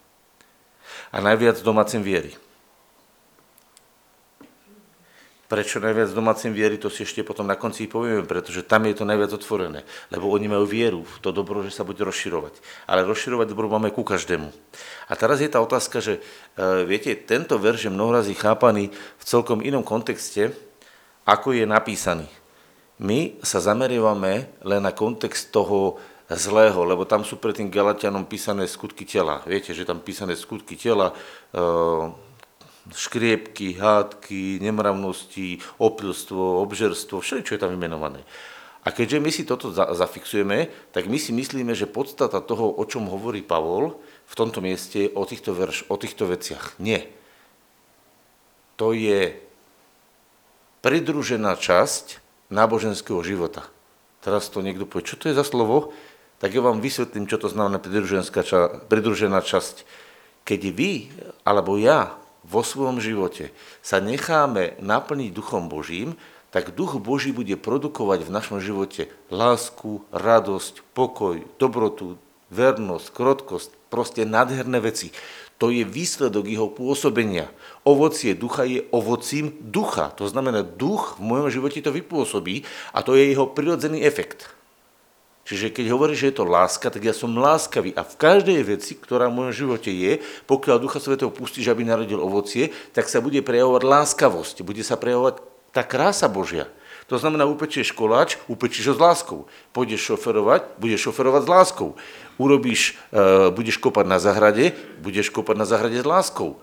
A 1.12 1.21
najviac 1.21 1.61
domácim 1.61 2.00
viery. 2.00 2.35
Prečo 5.46 5.78
najviac 5.78 6.10
domácim 6.10 6.50
viery, 6.50 6.75
to 6.75 6.90
si 6.90 7.06
ešte 7.06 7.22
potom 7.22 7.46
na 7.46 7.54
konci 7.54 7.87
povieme, 7.87 8.26
pretože 8.26 8.66
tam 8.66 8.82
je 8.90 8.98
to 8.98 9.06
najviac 9.06 9.31
otvorené. 9.31 9.87
Lebo 10.10 10.26
oni 10.26 10.50
majú 10.50 10.66
vieru 10.66 11.06
v 11.06 11.16
to 11.22 11.31
dobro, 11.31 11.62
že 11.62 11.70
sa 11.70 11.87
bude 11.87 12.02
rozširovať. 12.02 12.58
Ale 12.90 13.06
rozširovať 13.06 13.54
dobro 13.54 13.70
máme 13.70 13.94
ku 13.94 14.02
každému. 14.02 14.50
A 15.06 15.12
teraz 15.14 15.38
je 15.38 15.47
tá 15.47 15.62
otázka, 15.62 16.02
že 16.02 16.18
e, 16.18 16.21
viete, 16.82 17.14
tento 17.14 17.54
verš 17.62 17.87
je 17.87 17.94
mnohorazí 17.94 18.35
chápaný 18.35 18.90
v 18.90 19.23
celkom 19.23 19.62
inom 19.62 19.87
kontexte, 19.87 20.50
ako 21.23 21.54
je 21.54 21.62
napísaný. 21.62 22.26
My 22.99 23.38
sa 23.38 23.62
zameriavame 23.62 24.50
len 24.66 24.82
na 24.82 24.90
kontext 24.90 25.54
toho 25.54 26.02
zlého, 26.26 26.82
lebo 26.82 27.06
tam 27.06 27.23
sú 27.23 27.38
pred 27.38 27.54
tým 27.54 27.71
Galatianom 27.71 28.26
písané 28.26 28.66
skutky 28.66 29.06
tela. 29.06 29.47
Viete, 29.47 29.71
že 29.71 29.87
tam 29.87 30.02
písané 30.02 30.35
skutky 30.35 30.75
tela, 30.75 31.14
e, 31.54 32.25
škriepky, 32.95 33.75
hádky, 33.75 34.62
nemravnosti, 34.62 35.59
opilstvo, 35.83 36.62
obžerstvo, 36.62 37.19
všetko, 37.19 37.47
čo 37.47 37.55
je 37.57 37.62
tam 37.62 37.75
vymenované. 37.75 38.23
A 38.87 38.95
keďže 38.95 39.19
my 39.19 39.31
si 39.35 39.43
toto 39.43 39.75
za, 39.75 39.90
zafixujeme, 39.90 40.71
tak 40.95 41.11
my 41.11 41.19
si 41.19 41.35
myslíme, 41.35 41.75
že 41.75 41.90
podstata 41.90 42.38
toho, 42.38 42.71
o 42.71 42.87
čom 42.87 43.11
hovorí 43.11 43.43
Pavol 43.43 43.99
v 44.31 44.35
tomto 44.38 44.62
mieste, 44.62 45.11
o 45.11 45.26
týchto, 45.26 45.59
verš, 45.59 45.90
o 45.90 45.99
týchto 45.99 46.31
veciach. 46.31 46.78
Nie. 46.78 47.11
To 48.78 48.95
je 48.95 49.35
pridružená 50.87 51.59
časť 51.59 52.23
náboženského 52.55 53.19
života. 53.26 53.66
Teraz 54.23 54.47
to 54.47 54.62
niekto 54.62 54.87
povie, 54.87 55.11
čo 55.11 55.19
to 55.19 55.31
je 55.31 55.38
za 55.38 55.43
slovo? 55.43 55.90
Tak 56.38 56.55
ja 56.55 56.62
vám 56.62 56.78
vysvetlím, 56.78 57.26
čo 57.26 57.43
to 57.43 57.50
znamená 57.50 57.83
pridružená 58.87 59.40
časť. 59.43 59.83
Keď 60.47 60.61
vy, 60.71 61.11
alebo 61.43 61.75
ja, 61.75 62.14
vo 62.47 62.62
svojom 62.62 63.03
živote 63.03 63.50
sa 63.83 63.99
necháme 63.99 64.79
naplniť 64.79 65.35
Duchom 65.35 65.67
Božím, 65.67 66.15
tak 66.55 66.73
Duch 66.73 66.97
Boží 67.03 67.35
bude 67.35 67.59
produkovať 67.59 68.25
v 68.25 68.33
našom 68.33 68.62
živote 68.62 69.11
lásku, 69.29 70.07
radosť, 70.15 70.81
pokoj, 70.95 71.43
dobrotu, 71.59 72.17
vernosť, 72.55 73.07
krotkosť, 73.11 73.71
proste 73.91 74.23
nádherné 74.23 74.79
veci. 74.81 75.11
To 75.61 75.73
je 75.73 75.85
výsledok 75.85 76.49
jeho 76.49 76.69
pôsobenia. 76.69 77.49
Ovocie 77.85 78.37
ducha 78.37 78.69
je 78.69 78.85
ovocím 78.93 79.57
ducha. 79.61 80.12
To 80.21 80.29
znamená, 80.29 80.61
duch 80.61 81.17
v 81.17 81.29
mojom 81.29 81.49
živote 81.49 81.81
to 81.81 81.93
vypôsobí 81.93 82.65
a 82.93 83.00
to 83.00 83.17
je 83.17 83.33
jeho 83.33 83.49
prirodzený 83.49 84.05
efekt. 84.05 84.55
Čiže 85.47 85.71
keď 85.71 85.95
hovorí, 85.95 86.19
že 86.19 86.35
je 86.35 86.43
to 86.43 86.45
láska, 86.45 86.91
tak 86.91 87.07
ja 87.07 87.15
som 87.15 87.31
láskavý. 87.31 87.95
A 87.95 88.03
v 88.03 88.19
každej 88.19 88.67
veci, 88.67 88.99
ktorá 88.99 89.31
v 89.31 89.38
mojom 89.38 89.55
živote 89.55 89.95
je, 89.95 90.19
pokiaľ 90.50 90.83
Ducha 90.83 90.99
Svetého 90.99 91.31
pustíš, 91.31 91.71
aby 91.71 91.87
narodil 91.87 92.19
ovocie, 92.19 92.75
tak 92.91 93.07
sa 93.07 93.23
bude 93.23 93.38
prejavovať 93.47 93.83
láskavosť, 93.87 94.67
bude 94.67 94.83
sa 94.83 94.99
prejavovať 94.99 95.38
tá 95.71 95.87
krása 95.87 96.26
Božia. 96.26 96.67
To 97.07 97.15
znamená, 97.15 97.47
upečieš 97.47 97.95
koláč, 97.95 98.35
upečíš 98.50 98.91
ho 98.91 98.95
s 98.99 99.00
láskou. 99.00 99.41
Pôjdeš 99.71 100.11
šoferovať, 100.11 100.83
budeš 100.83 101.07
šoferovať 101.07 101.43
s 101.47 101.49
láskou. 101.55 101.88
Urobíš, 102.43 102.99
uh, 103.15 103.55
budeš 103.55 103.79
kopať 103.79 104.07
na 104.11 104.19
zahrade, 104.19 104.75
budeš 104.99 105.31
kopať 105.31 105.55
na 105.55 105.62
zahrade 105.62 106.03
s 106.03 106.07
láskou. 106.09 106.59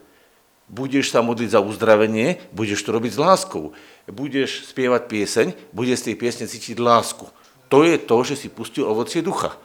Budeš 0.68 1.16
sa 1.16 1.24
modliť 1.24 1.56
za 1.56 1.64
uzdravenie, 1.64 2.44
budeš 2.52 2.84
to 2.84 2.92
robiť 2.92 3.16
s 3.16 3.20
láskou. 3.20 3.72
Budeš 4.12 4.68
spievať 4.68 5.08
pieseň, 5.08 5.48
budeš 5.72 6.04
z 6.04 6.06
tej 6.12 6.16
piesne 6.20 6.46
cítiť 6.52 6.76
lásku. 6.76 7.24
To 7.74 7.82
je 7.82 7.98
to, 7.98 8.22
že 8.22 8.38
si 8.38 8.54
pustil 8.54 8.86
ovocie 8.86 9.26
ducha. 9.26 9.58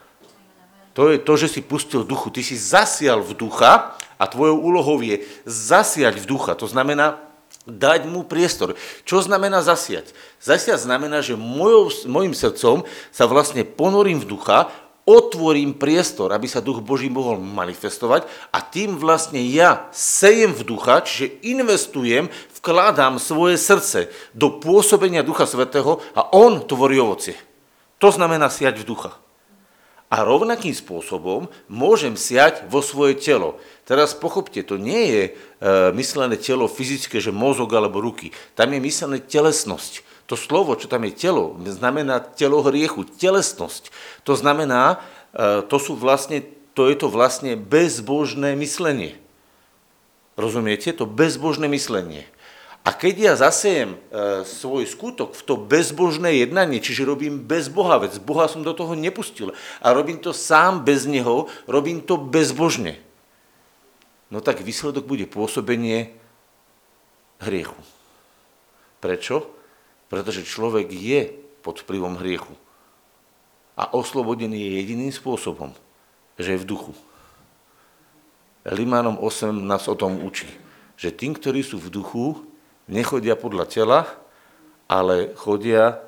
To 0.97 1.13
je 1.13 1.21
to, 1.21 1.37
že 1.37 1.53
si 1.53 1.61
pustil 1.61 2.09
duchu. 2.09 2.33
Ty 2.33 2.41
si 2.41 2.57
zasial 2.57 3.21
v 3.21 3.37
ducha 3.37 4.01
a 4.17 4.25
tvojou 4.25 4.57
úlohou 4.65 5.05
je 5.05 5.21
zasiať 5.45 6.17
v 6.17 6.25
ducha. 6.25 6.57
To 6.57 6.65
znamená 6.65 7.21
dať 7.69 8.09
mu 8.09 8.25
priestor. 8.25 8.81
Čo 9.05 9.21
znamená 9.21 9.61
zasiať? 9.61 10.17
Zasiať 10.41 10.89
znamená, 10.89 11.21
že 11.21 11.37
mojou, 11.37 11.93
mojim 12.09 12.33
srdcom 12.33 12.89
sa 13.13 13.29
vlastne 13.29 13.61
ponorím 13.69 14.25
v 14.25 14.41
ducha, 14.41 14.73
otvorím 15.05 15.77
priestor, 15.77 16.33
aby 16.33 16.49
sa 16.49 16.65
duch 16.65 16.81
Boží 16.81 17.13
mohol 17.13 17.37
manifestovať 17.41 18.25
a 18.53 18.65
tým 18.65 18.97
vlastne 18.97 19.41
ja 19.41 19.89
sejem 19.93 20.57
v 20.57 20.65
ducha, 20.65 21.05
čiže 21.05 21.45
investujem, 21.45 22.33
vkladám 22.57 23.21
svoje 23.21 23.61
srdce 23.61 24.09
do 24.33 24.61
pôsobenia 24.61 25.25
Ducha 25.25 25.45
Svetého 25.45 26.01
a 26.13 26.33
on 26.33 26.65
tvorí 26.65 27.01
ovocie. 27.01 27.48
To 27.99 28.09
znamená 28.15 28.47
siať 28.51 28.83
v 28.83 28.89
ducha. 28.89 29.13
A 30.09 30.25
rovnakým 30.25 30.73
spôsobom 30.73 31.53
môžem 31.69 32.17
siať 32.17 32.65
vo 32.73 32.81
svoje 32.81 33.21
telo. 33.21 33.61
Teraz 33.85 34.17
pochopte, 34.17 34.65
to 34.65 34.81
nie 34.81 35.05
je 35.05 35.23
e, 35.29 35.31
myslené 35.93 36.41
telo 36.41 36.65
fyzické, 36.65 37.21
že 37.21 37.29
mozog 37.29 37.69
alebo 37.77 38.01
ruky. 38.01 38.33
Tam 38.57 38.73
je 38.73 38.81
myslené 38.81 39.21
telesnosť. 39.21 40.01
To 40.29 40.37
slovo, 40.37 40.77
čo 40.81 40.89
tam 40.89 41.05
je 41.05 41.13
telo, 41.13 41.61
znamená 41.61 42.25
telo 42.25 42.65
hriechu, 42.65 43.05
telesnosť. 43.05 43.93
To 44.25 44.33
znamená, 44.33 45.05
e, 45.37 45.61
to, 45.69 45.77
sú 45.77 45.93
vlastne, 45.93 46.41
to 46.73 46.89
je 46.89 46.97
to 46.97 47.13
vlastne 47.13 47.61
bezbožné 47.61 48.57
myslenie. 48.57 49.21
Rozumiete? 50.41 50.89
To 50.97 51.05
bezbožné 51.05 51.69
myslenie. 51.69 52.25
A 52.89 52.97
keď 52.97 53.15
ja 53.21 53.35
zasejem 53.37 54.01
e, 54.01 54.49
svoj 54.49 54.89
skutok 54.89 55.37
v 55.37 55.43
to 55.45 55.61
bezbožné 55.61 56.41
jednanie, 56.41 56.81
čiže 56.81 57.05
robím 57.05 57.45
bez 57.45 57.69
Boha 57.69 58.01
vec, 58.01 58.17
Boha 58.17 58.49
som 58.49 58.65
do 58.65 58.73
toho 58.73 58.97
nepustil 58.97 59.53
a 59.85 59.93
robím 59.93 60.17
to 60.17 60.33
sám 60.33 60.89
bez 60.89 61.05
Neho, 61.05 61.53
robím 61.69 62.01
to 62.01 62.17
bezbožne, 62.17 62.97
no 64.33 64.41
tak 64.41 64.65
výsledok 64.65 65.05
bude 65.05 65.29
pôsobenie 65.29 66.17
hriechu. 67.45 67.77
Prečo? 69.05 69.53
Pretože 70.09 70.49
človek 70.49 70.89
je 70.89 71.29
pod 71.61 71.85
vplyvom 71.85 72.17
hriechu. 72.17 72.57
A 73.77 73.93
oslobodený 73.93 74.65
je 74.65 74.73
jediným 74.81 75.13
spôsobom, 75.13 75.77
že 76.41 76.57
je 76.57 76.63
v 76.65 76.69
duchu. 76.73 76.97
Limanom 78.65 79.21
8 79.21 79.53
nás 79.53 79.85
o 79.93 79.95
tom 79.95 80.25
učí, 80.25 80.49
že 80.97 81.13
tým, 81.13 81.37
ktorí 81.37 81.61
sú 81.61 81.77
v 81.77 81.93
duchu, 81.93 82.49
nechodia 82.89 83.37
podľa 83.37 83.69
tela, 83.69 83.99
ale 84.89 85.37
chodia 85.37 86.01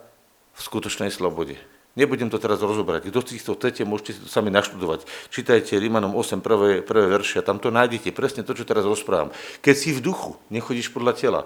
v 0.57 0.61
skutočnej 0.61 1.13
slobode. 1.13 1.61
Nebudem 1.99 2.33
to 2.33 2.41
teraz 2.41 2.63
rozobrať. 2.63 3.13
Kto 3.13 3.21
si 3.27 3.43
to 3.43 3.59
chcete, 3.59 3.85
môžete 3.85 4.17
si 4.17 4.21
to 4.25 4.31
sami 4.31 4.49
naštudovať. 4.49 5.05
Čítajte 5.29 5.77
Rímanom 5.77 6.17
8, 6.17 6.41
prvé, 6.41 6.81
prvé 6.81 7.19
a 7.19 7.43
tam 7.45 7.59
to 7.59 7.69
nájdete. 7.69 8.15
Presne 8.15 8.47
to, 8.47 8.57
čo 8.57 8.65
teraz 8.65 8.87
rozprávam. 8.87 9.35
Keď 9.61 9.75
si 9.77 9.91
v 9.93 10.01
duchu, 10.01 10.39
nechodíš 10.49 10.95
podľa 10.95 11.13
tela. 11.19 11.41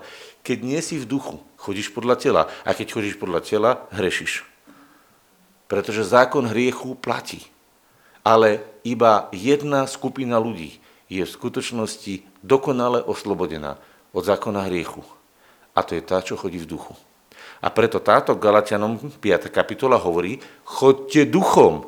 Keď 0.45 0.59
nie 0.61 0.79
si 0.85 1.01
v 1.01 1.09
duchu, 1.09 1.41
chodíš 1.57 1.91
podľa 1.91 2.17
tela. 2.21 2.43
A 2.63 2.77
keď 2.77 2.93
chodíš 2.93 3.17
podľa 3.17 3.41
tela, 3.41 3.71
hrešiš. 3.97 4.45
Pretože 5.65 6.07
zákon 6.07 6.45
hriechu 6.47 6.93
platí. 6.93 7.49
Ale 8.21 8.61
iba 8.85 9.33
jedna 9.33 9.89
skupina 9.89 10.37
ľudí 10.37 10.77
je 11.09 11.25
v 11.25 11.35
skutočnosti 11.35 12.21
dokonale 12.45 13.01
oslobodená 13.01 13.81
od 14.13 14.23
zákona 14.29 14.69
hriechu 14.69 15.03
a 15.75 15.83
to 15.83 15.99
je 15.99 16.03
tá, 16.07 16.23
čo 16.23 16.39
chodí 16.39 16.63
v 16.63 16.71
duchu. 16.71 16.95
A 17.61 17.69
preto 17.69 17.99
táto 17.99 18.39
Galatianom 18.39 18.97
5. 19.19 19.51
kapitola 19.51 19.99
hovorí, 19.99 20.39
chodte 20.63 21.27
duchom 21.27 21.85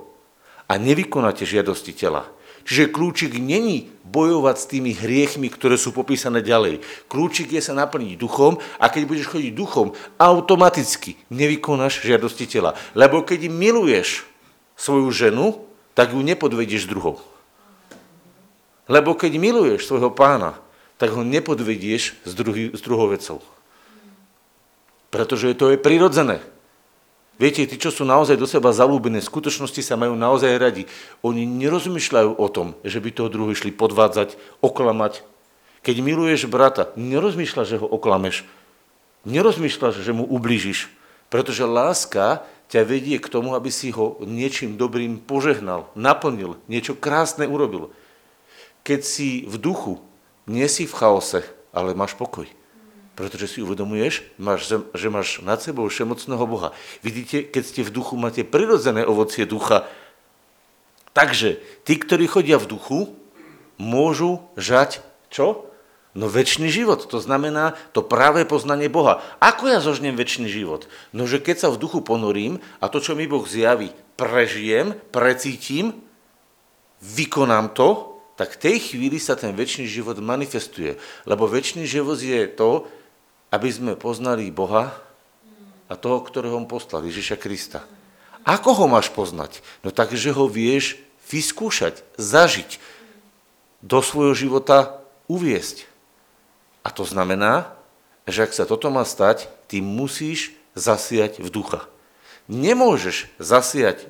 a 0.66 0.74
nevykonáte 0.74 1.46
žiadosti 1.46 1.94
tela. 1.94 2.26
Čiže 2.66 2.90
kľúčik 2.90 3.38
není 3.38 3.94
bojovať 4.02 4.56
s 4.58 4.66
tými 4.66 4.90
hriechmi, 4.90 5.46
ktoré 5.46 5.78
sú 5.78 5.94
popísané 5.94 6.42
ďalej. 6.42 6.82
Kľúčik 7.06 7.54
je 7.54 7.62
sa 7.62 7.78
naplniť 7.78 8.18
duchom 8.18 8.58
a 8.82 8.90
keď 8.90 9.02
budeš 9.06 9.30
chodiť 9.30 9.52
duchom, 9.54 9.94
automaticky 10.18 11.14
nevykonáš 11.30 12.02
žiadosti 12.02 12.50
tela. 12.50 12.74
Lebo 12.98 13.22
keď 13.22 13.46
miluješ 13.46 14.26
svoju 14.74 15.14
ženu, 15.14 15.62
tak 15.94 16.10
ju 16.10 16.20
nepodvedieš 16.26 16.90
druhou. 16.90 17.22
Lebo 18.90 19.14
keď 19.14 19.38
miluješ 19.38 19.86
svojho 19.86 20.10
pána, 20.10 20.58
tak 20.98 21.14
ho 21.14 21.22
nepodvedieš 21.22 22.18
s, 22.26 22.32
druhý, 22.34 22.74
s 22.74 22.82
druhou 22.82 23.14
vecou. 23.14 23.38
Pretože 25.16 25.56
to 25.56 25.72
je 25.72 25.80
prirodzené. 25.80 26.44
Viete, 27.40 27.64
tí, 27.64 27.80
čo 27.80 27.88
sú 27.88 28.04
naozaj 28.04 28.36
do 28.36 28.44
seba 28.44 28.68
zalúbené, 28.68 29.24
v 29.24 29.30
skutočnosti 29.32 29.80
sa 29.80 29.96
majú 29.96 30.12
naozaj 30.12 30.60
radi. 30.60 30.84
Oni 31.24 31.48
nerozmýšľajú 31.48 32.36
o 32.36 32.46
tom, 32.52 32.76
že 32.84 33.00
by 33.00 33.16
toho 33.16 33.32
druhého 33.32 33.56
išli 33.56 33.72
podvádzať, 33.72 34.36
oklamať. 34.60 35.24
Keď 35.80 35.96
miluješ 36.04 36.52
brata, 36.52 36.92
nerozmýšľaš, 37.00 37.68
že 37.68 37.80
ho 37.80 37.88
oklameš. 37.88 38.44
Nerozmýšľaš, 39.24 40.04
že 40.04 40.12
mu 40.12 40.28
ublížiš. 40.28 40.92
Pretože 41.32 41.64
láska 41.64 42.44
ťa 42.68 42.84
vedie 42.84 43.16
k 43.16 43.32
tomu, 43.32 43.56
aby 43.56 43.72
si 43.72 43.88
ho 43.96 44.20
niečím 44.20 44.76
dobrým 44.76 45.16
požehnal, 45.16 45.88
naplnil, 45.96 46.60
niečo 46.68 46.92
krásne 46.92 47.48
urobil. 47.48 47.88
Keď 48.84 49.00
si 49.00 49.48
v 49.48 49.56
duchu, 49.56 49.96
nie 50.44 50.68
si 50.68 50.84
v 50.84 50.92
chaose, 50.92 51.40
ale 51.72 51.96
máš 51.96 52.12
pokoj 52.12 52.44
pretože 53.16 53.48
si 53.48 53.64
uvedomuješ, 53.64 54.36
máš, 54.36 54.76
že 54.92 55.08
máš 55.08 55.40
nad 55.40 55.56
sebou 55.58 55.88
všemocného 55.88 56.44
Boha. 56.44 56.76
Vidíte, 57.00 57.48
keď 57.48 57.62
ste 57.64 57.80
v 57.80 57.90
duchu, 57.96 58.14
máte 58.20 58.44
prirodzené 58.44 59.08
ovocie 59.08 59.48
ducha. 59.48 59.88
Takže 61.16 61.56
tí, 61.88 61.96
ktorí 61.96 62.28
chodia 62.28 62.60
v 62.60 62.76
duchu, 62.76 63.16
môžu 63.80 64.44
žať 64.60 65.00
čo? 65.32 65.64
No 66.16 66.32
väčší 66.32 66.72
život, 66.72 67.08
to 67.08 67.20
znamená 67.20 67.76
to 67.92 68.00
práve 68.00 68.44
poznanie 68.48 68.88
Boha. 68.88 69.20
Ako 69.40 69.68
ja 69.68 69.84
zožnem 69.84 70.16
väčší 70.16 70.48
život? 70.48 70.88
No 71.12 71.28
že 71.28 71.40
keď 71.40 71.56
sa 71.64 71.68
v 71.72 71.80
duchu 71.80 72.00
ponorím 72.00 72.60
a 72.80 72.88
to, 72.88 73.04
čo 73.04 73.12
mi 73.12 73.28
Boh 73.28 73.44
zjaví, 73.44 73.92
prežijem, 74.16 74.96
precítim, 75.12 75.92
vykonám 77.00 77.76
to, 77.76 78.16
tak 78.36 78.56
v 78.56 78.60
tej 78.68 78.76
chvíli 78.92 79.16
sa 79.20 79.36
ten 79.36 79.52
väčší 79.56 79.88
život 79.88 80.20
manifestuje. 80.20 80.96
Lebo 81.28 81.48
väčší 81.48 81.84
život 81.88 82.20
je 82.20 82.48
to, 82.48 82.88
aby 83.50 83.68
sme 83.70 83.92
poznali 83.94 84.50
Boha 84.50 84.94
a 85.86 85.94
toho, 85.94 86.22
ktorého 86.22 86.58
on 86.58 86.66
poslal, 86.66 87.06
Ježiša 87.06 87.38
Krista. 87.38 87.86
Ako 88.46 88.74
ho 88.74 88.86
máš 88.86 89.10
poznať? 89.10 89.62
No 89.82 89.90
tak, 89.90 90.14
že 90.14 90.30
ho 90.34 90.46
vieš 90.46 90.98
vyskúšať, 91.30 92.02
zažiť, 92.18 92.78
do 93.86 94.02
svojho 94.02 94.34
života 94.34 94.98
uviesť. 95.30 95.86
A 96.82 96.90
to 96.90 97.06
znamená, 97.06 97.70
že 98.26 98.42
ak 98.42 98.52
sa 98.54 98.66
toto 98.66 98.90
má 98.90 99.06
stať, 99.06 99.46
ty 99.70 99.78
musíš 99.78 100.54
zasiať 100.74 101.38
v 101.38 101.48
ducha. 101.50 101.86
Nemôžeš 102.50 103.30
zasiať 103.38 104.06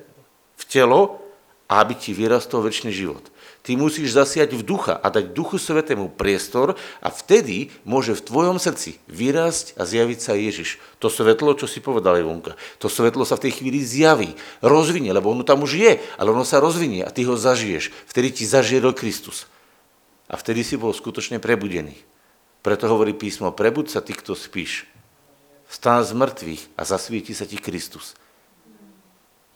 v 0.57 0.63
telo, 0.65 1.21
aby 1.69 1.93
ti 1.93 2.13
vyrastol 2.13 2.65
väčší 2.65 2.89
život. 2.89 3.21
Ty 3.67 3.75
musíš 3.75 4.15
zasiať 4.15 4.55
v 4.55 4.63
ducha 4.63 4.95
a 4.95 5.11
dať 5.11 5.35
duchu 5.35 5.59
svetému 5.59 6.15
priestor 6.15 6.79
a 7.03 7.11
vtedy 7.11 7.67
môže 7.83 8.15
v 8.15 8.23
tvojom 8.23 8.63
srdci 8.63 8.95
vyrásť 9.11 9.75
a 9.75 9.83
zjaviť 9.83 10.19
sa 10.23 10.39
Ježiš. 10.39 10.79
To 11.03 11.11
svetlo, 11.11 11.51
čo 11.51 11.67
si 11.67 11.83
povedal 11.83 12.15
Ivonka, 12.15 12.55
to 12.79 12.87
svetlo 12.87 13.27
sa 13.27 13.35
v 13.35 13.51
tej 13.51 13.59
chvíli 13.59 13.83
zjaví, 13.83 14.39
rozvinie, 14.63 15.11
lebo 15.11 15.35
ono 15.35 15.43
tam 15.43 15.67
už 15.67 15.83
je, 15.83 15.99
ale 16.15 16.31
ono 16.31 16.47
sa 16.47 16.63
rozvinie 16.63 17.03
a 17.03 17.11
ty 17.11 17.27
ho 17.27 17.35
zažiješ. 17.35 17.91
Vtedy 18.07 18.31
ti 18.31 18.47
zažije 18.47 18.79
Kristus. 18.95 19.51
A 20.31 20.39
vtedy 20.39 20.63
si 20.63 20.79
bol 20.79 20.95
skutočne 20.95 21.43
prebudený. 21.43 21.99
Preto 22.63 22.87
hovorí 22.87 23.11
písmo, 23.11 23.51
prebud 23.51 23.91
sa 23.91 23.99
ty, 23.99 24.15
kto 24.15 24.31
spíš. 24.31 24.87
Vstán 25.67 26.07
z 26.07 26.15
mŕtvych 26.15 26.63
a 26.79 26.87
zasvieti 26.87 27.35
sa 27.35 27.43
ti 27.43 27.59
Kristus. 27.59 28.15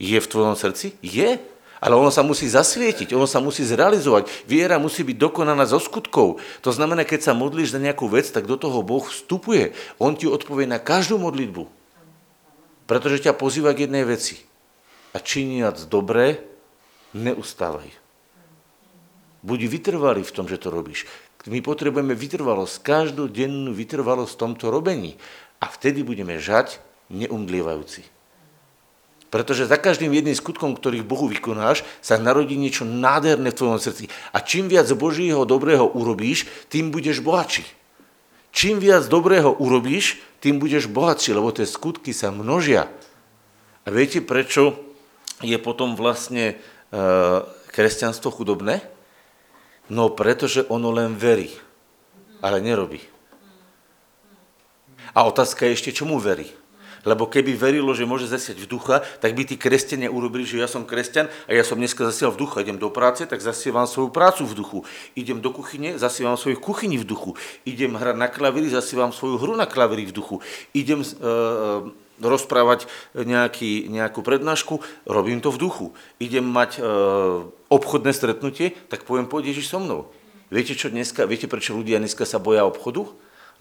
Je 0.04 0.20
v 0.20 0.28
tvojom 0.28 0.60
srdci? 0.60 1.00
Je. 1.00 1.40
Ale 1.82 1.98
ono 1.98 2.14
sa 2.14 2.22
musí 2.22 2.46
zasvietiť, 2.46 3.10
ono 3.18 3.26
sa 3.26 3.42
musí 3.42 3.66
zrealizovať. 3.66 4.30
Viera 4.46 4.78
musí 4.78 5.02
byť 5.02 5.18
dokonaná 5.18 5.66
zo 5.66 5.82
skutkov. 5.82 6.38
To 6.62 6.70
znamená, 6.70 7.02
keď 7.02 7.26
sa 7.26 7.34
modlíš 7.34 7.74
za 7.74 7.82
nejakú 7.82 8.06
vec, 8.06 8.30
tak 8.30 8.46
do 8.46 8.54
toho 8.54 8.86
Boh 8.86 9.02
vstupuje. 9.02 9.74
On 9.98 10.14
ti 10.14 10.30
odpovie 10.30 10.70
na 10.70 10.78
každú 10.78 11.18
modlitbu. 11.18 11.66
Pretože 12.86 13.26
ťa 13.26 13.34
pozýva 13.34 13.74
k 13.74 13.90
jednej 13.90 14.06
veci. 14.06 14.38
A 15.12 15.18
činiac 15.18 15.82
dobré, 15.90 16.46
neustávaj. 17.18 17.90
Buď 19.42 19.60
vytrvalý 19.66 20.22
v 20.22 20.36
tom, 20.38 20.46
že 20.46 20.62
to 20.62 20.70
robíš. 20.70 21.10
My 21.50 21.66
potrebujeme 21.66 22.14
vytrvalosť, 22.14 22.86
každodennú 22.86 23.74
vytrvalosť 23.74 24.38
v 24.38 24.42
tomto 24.46 24.70
robení. 24.70 25.18
A 25.58 25.66
vtedy 25.66 26.06
budeme 26.06 26.38
žať 26.38 26.78
neumdlievajúci. 27.10 28.06
Pretože 29.32 29.64
za 29.64 29.80
každým 29.80 30.12
jedným 30.12 30.36
skutkom, 30.36 30.76
ktorý 30.76 31.08
Bohu 31.08 31.32
vykonáš, 31.32 31.88
sa 32.04 32.20
narodí 32.20 32.60
niečo 32.60 32.84
nádherné 32.84 33.56
v 33.56 33.58
tvojom 33.64 33.80
srdci. 33.80 34.12
A 34.36 34.44
čím 34.44 34.68
viac 34.68 34.92
Božího 34.92 35.48
dobrého 35.48 35.88
urobíš, 35.88 36.52
tým 36.68 36.92
budeš 36.92 37.24
bohatší. 37.24 37.64
Čím 38.52 38.84
viac 38.84 39.08
dobrého 39.08 39.56
urobíš, 39.56 40.20
tým 40.44 40.60
budeš 40.60 40.92
bohatší, 40.92 41.32
lebo 41.32 41.56
tie 41.56 41.64
skutky 41.64 42.12
sa 42.12 42.28
množia. 42.36 42.92
A 43.82 43.88
viete, 43.88 44.20
prečo 44.20 44.76
je 45.40 45.56
potom 45.56 45.96
vlastne 45.96 46.52
e, 46.52 46.56
kresťanstvo 47.72 48.36
chudobné? 48.36 48.84
No 49.88 50.12
pretože 50.12 50.68
ono 50.68 50.92
len 50.92 51.16
verí, 51.16 51.56
ale 52.44 52.60
nerobí. 52.60 53.00
A 55.16 55.24
otázka 55.24 55.68
je 55.68 55.76
ešte, 55.80 55.96
čomu 55.96 56.20
verí? 56.20 56.52
Lebo 57.02 57.26
keby 57.26 57.58
verilo, 57.58 57.92
že 57.98 58.06
môže 58.06 58.30
zasiať 58.30 58.62
v 58.62 58.70
ducha, 58.70 59.02
tak 59.24 59.34
by 59.34 59.44
tí 59.46 59.58
kresťania 59.58 60.14
urobili, 60.14 60.46
že 60.46 60.62
ja 60.62 60.70
som 60.70 60.86
kresťan 60.86 61.30
a 61.50 61.52
ja 61.52 61.66
som 61.66 61.82
dneska 61.82 62.06
zasial 62.06 62.30
v 62.34 62.46
duchu. 62.46 62.62
Idem 62.62 62.78
do 62.78 62.94
práce, 62.94 63.26
tak 63.26 63.42
zasievam 63.42 63.90
svoju 63.90 64.14
prácu 64.14 64.46
v 64.46 64.54
duchu. 64.54 64.80
Idem 65.18 65.42
do 65.42 65.50
kuchyne, 65.50 65.98
zasievam 65.98 66.38
svoju 66.38 66.62
kuchyni 66.62 67.02
v 67.02 67.06
duchu. 67.10 67.34
Idem 67.66 67.98
hrať 67.98 68.16
na 68.18 68.30
klavíri, 68.30 68.70
zasievam 68.70 69.10
svoju 69.10 69.42
hru 69.42 69.54
na 69.58 69.66
klavíri 69.66 70.06
v 70.06 70.14
duchu. 70.14 70.46
Idem 70.78 71.02
uh, 71.02 71.90
rozprávať 72.22 72.86
nejaký, 73.18 73.90
nejakú 73.90 74.22
prednášku, 74.22 74.80
robím 75.10 75.42
to 75.42 75.50
v 75.50 75.58
duchu. 75.58 75.86
Idem 76.22 76.46
mať 76.46 76.78
uh, 76.78 77.50
obchodné 77.74 78.14
stretnutie, 78.14 78.78
tak 78.94 79.10
poviem, 79.10 79.26
Ježiš 79.26 79.74
so 79.74 79.82
mnou. 79.82 80.14
Viete 80.52 80.78
čo 80.78 80.92
dneska, 80.92 81.26
viete 81.26 81.48
prečo 81.50 81.74
ľudia 81.74 81.98
dneska 81.98 82.28
sa 82.28 82.38
boja 82.38 82.68
obchodu? 82.68 83.10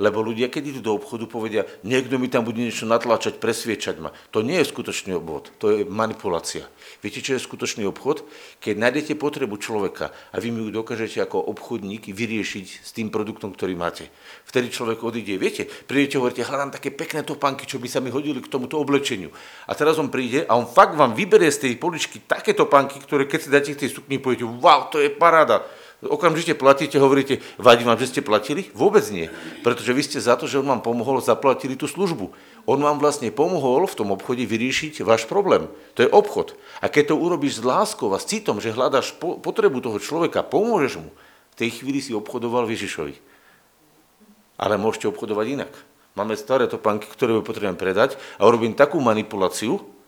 Lebo 0.01 0.25
ľudia, 0.25 0.49
keď 0.49 0.73
idú 0.73 0.81
do 0.81 0.97
obchodu, 0.97 1.29
povedia, 1.29 1.69
niekto 1.85 2.17
mi 2.17 2.33
tam 2.33 2.49
bude 2.49 2.57
niečo 2.57 2.89
natlačať, 2.89 3.37
presviečať 3.37 4.01
ma. 4.01 4.17
To 4.33 4.41
nie 4.41 4.57
je 4.65 4.73
skutočný 4.73 5.13
obchod, 5.21 5.53
to 5.61 5.67
je 5.69 5.81
manipulácia. 5.85 6.65
Viete, 7.05 7.21
čo 7.21 7.37
je 7.37 7.45
skutočný 7.45 7.85
obchod? 7.85 8.25
Keď 8.65 8.81
nájdete 8.81 9.21
potrebu 9.21 9.61
človeka 9.61 10.09
a 10.33 10.41
vy 10.41 10.49
mi 10.57 10.65
ju 10.65 10.73
dokážete 10.73 11.21
ako 11.21 11.45
obchodník 11.53 12.09
vyriešiť 12.09 12.67
s 12.81 12.91
tým 12.97 13.13
produktom, 13.13 13.53
ktorý 13.53 13.77
máte. 13.77 14.09
Vtedy 14.49 14.73
človek 14.73 15.05
odíde. 15.05 15.37
Viete, 15.37 15.69
prídete 15.69 16.17
a 16.17 16.25
hovoríte, 16.25 16.49
hľadám 16.49 16.73
také 16.73 16.89
pekné 16.89 17.21
topánky, 17.21 17.69
čo 17.69 17.77
by 17.77 17.89
sa 17.93 18.01
mi 18.01 18.09
hodili 18.09 18.41
k 18.41 18.49
tomuto 18.49 18.81
oblečeniu. 18.81 19.29
A 19.69 19.77
teraz 19.77 20.01
on 20.01 20.09
príde 20.09 20.49
a 20.49 20.57
on 20.57 20.65
fakt 20.65 20.97
vám 20.97 21.13
vyberie 21.13 21.53
z 21.53 21.69
tej 21.69 21.73
poličky 21.77 22.25
také 22.25 22.57
topánky, 22.57 22.97
ktoré 23.05 23.29
keď 23.29 23.41
si 23.45 23.53
dáte 23.53 23.71
k 23.77 23.85
tej 23.85 24.01
sukni, 24.01 24.17
poviete, 24.17 24.49
wow, 24.49 24.89
to 24.89 24.97
je 24.97 25.13
paráda 25.13 25.61
okamžite 26.05 26.57
platíte, 26.57 26.97
hovoríte, 26.97 27.45
vadí 27.61 27.85
vám, 27.85 28.01
že 28.01 28.09
ste 28.09 28.21
platili? 28.25 28.73
Vôbec 28.73 29.05
nie, 29.13 29.29
pretože 29.61 29.93
vy 29.93 30.03
ste 30.05 30.19
za 30.21 30.37
to, 30.41 30.49
že 30.49 30.61
on 30.61 30.69
vám 30.69 30.81
pomohol, 30.81 31.21
zaplatili 31.21 31.77
tú 31.77 31.85
službu. 31.85 32.33
On 32.65 32.81
vám 32.81 32.97
vlastne 32.97 33.29
pomohol 33.29 33.85
v 33.85 33.97
tom 33.97 34.09
obchode 34.17 34.45
vyriešiť 34.49 35.05
váš 35.05 35.29
problém. 35.29 35.69
To 35.97 36.05
je 36.05 36.09
obchod. 36.09 36.57
A 36.81 36.89
keď 36.89 37.13
to 37.13 37.21
urobíš 37.21 37.61
s 37.61 37.67
láskou 37.67 38.09
a 38.17 38.23
s 38.23 38.29
citom, 38.29 38.61
že 38.65 38.73
hľadáš 38.73 39.13
potrebu 39.21 39.85
toho 39.85 40.01
človeka, 40.01 40.41
pomôžeš 40.41 41.05
mu, 41.05 41.11
v 41.53 41.59
tej 41.61 41.83
chvíli 41.83 42.01
si 42.01 42.17
obchodoval 42.17 42.65
Ježišovi. 42.71 43.21
Ale 44.57 44.81
môžete 44.81 45.09
obchodovať 45.09 45.47
inak. 45.53 45.73
Máme 46.17 46.37
staré 46.37 46.69
topánky, 46.69 47.09
ktoré 47.09 47.39
potrebujem 47.41 47.79
predať 47.79 48.17
a 48.41 48.45
urobím 48.49 48.77
takú 48.77 49.01
manipuláciu, 49.01 50.00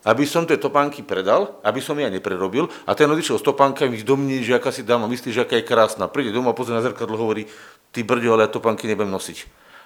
aby 0.00 0.24
som 0.24 0.48
tie 0.48 0.56
topánky 0.56 1.04
predal, 1.04 1.60
aby 1.60 1.80
som 1.84 1.92
ja 2.00 2.08
neprerobil 2.08 2.72
a 2.88 2.96
ten 2.96 3.04
odišiel 3.04 3.36
s 3.36 3.44
topánkami 3.44 4.00
do 4.00 4.16
mne, 4.16 4.40
že 4.40 4.56
aká 4.56 4.72
si 4.72 4.80
dáma, 4.80 5.04
myslí, 5.04 5.28
že 5.28 5.44
aká 5.44 5.60
je 5.60 5.68
krásna. 5.68 6.08
Príde 6.08 6.32
domov, 6.32 6.56
pozrie 6.56 6.72
na 6.72 6.80
zrkadlo, 6.80 7.20
hovorí, 7.20 7.44
ty 7.92 8.00
brďo, 8.00 8.32
ale 8.32 8.48
ja 8.48 8.50
topánky 8.50 8.88
nebudem 8.88 9.12
nosiť. 9.12 9.38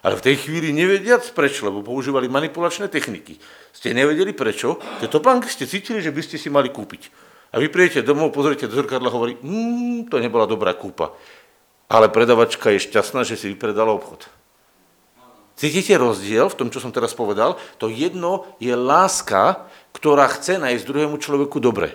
Ale 0.04 0.20
v 0.20 0.24
tej 0.30 0.36
chvíli 0.46 0.70
nevediac 0.70 1.24
prečo, 1.32 1.66
lebo 1.66 1.80
používali 1.80 2.28
manipulačné 2.28 2.92
techniky. 2.92 3.40
Ste 3.72 3.96
nevedeli 3.96 4.36
prečo, 4.36 4.78
tie 5.00 5.08
topánky 5.08 5.48
ste 5.48 5.64
cítili, 5.64 6.04
že 6.04 6.12
by 6.12 6.20
ste 6.20 6.36
si 6.36 6.52
mali 6.52 6.68
kúpiť. 6.70 7.08
A 7.54 7.58
vy 7.58 7.72
prídete 7.72 8.04
domov, 8.04 8.30
pozriete 8.30 8.68
do 8.68 8.76
zrkadla 8.76 9.08
a 9.10 9.14
hovorí, 9.14 9.40
mmm, 9.40 10.12
to 10.12 10.20
nebola 10.20 10.44
dobrá 10.44 10.76
kúpa. 10.76 11.10
Ale 11.88 12.12
predavačka 12.12 12.70
je 12.70 12.84
šťastná, 12.84 13.24
že 13.24 13.40
si 13.40 13.50
vypredala 13.50 13.96
obchod. 13.96 14.28
Cítite 15.54 15.94
rozdiel 15.94 16.50
v 16.50 16.58
tom, 16.58 16.68
čo 16.68 16.82
som 16.82 16.90
teraz 16.90 17.14
povedal? 17.14 17.54
To 17.78 17.86
jedno 17.86 18.42
je 18.58 18.74
láska, 18.74 19.70
ktorá 19.94 20.26
chce 20.28 20.58
nájsť 20.58 20.84
druhému 20.84 21.16
človeku 21.22 21.62
dobre. 21.62 21.94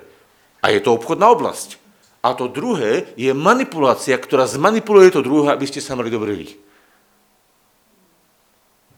A 0.63 0.71
je 0.71 0.79
to 0.79 0.95
obchodná 0.95 1.29
oblasť. 1.29 1.77
A 2.19 2.35
to 2.35 2.51
druhé 2.51 3.07
je 3.15 3.31
manipulácia, 3.31 4.15
ktorá 4.19 4.47
zmanipuluje 4.47 5.11
to 5.11 5.23
druhé, 5.23 5.55
aby 5.55 5.67
ste 5.67 5.79
sa 5.79 5.95
mali 5.95 6.11
dobre. 6.11 6.35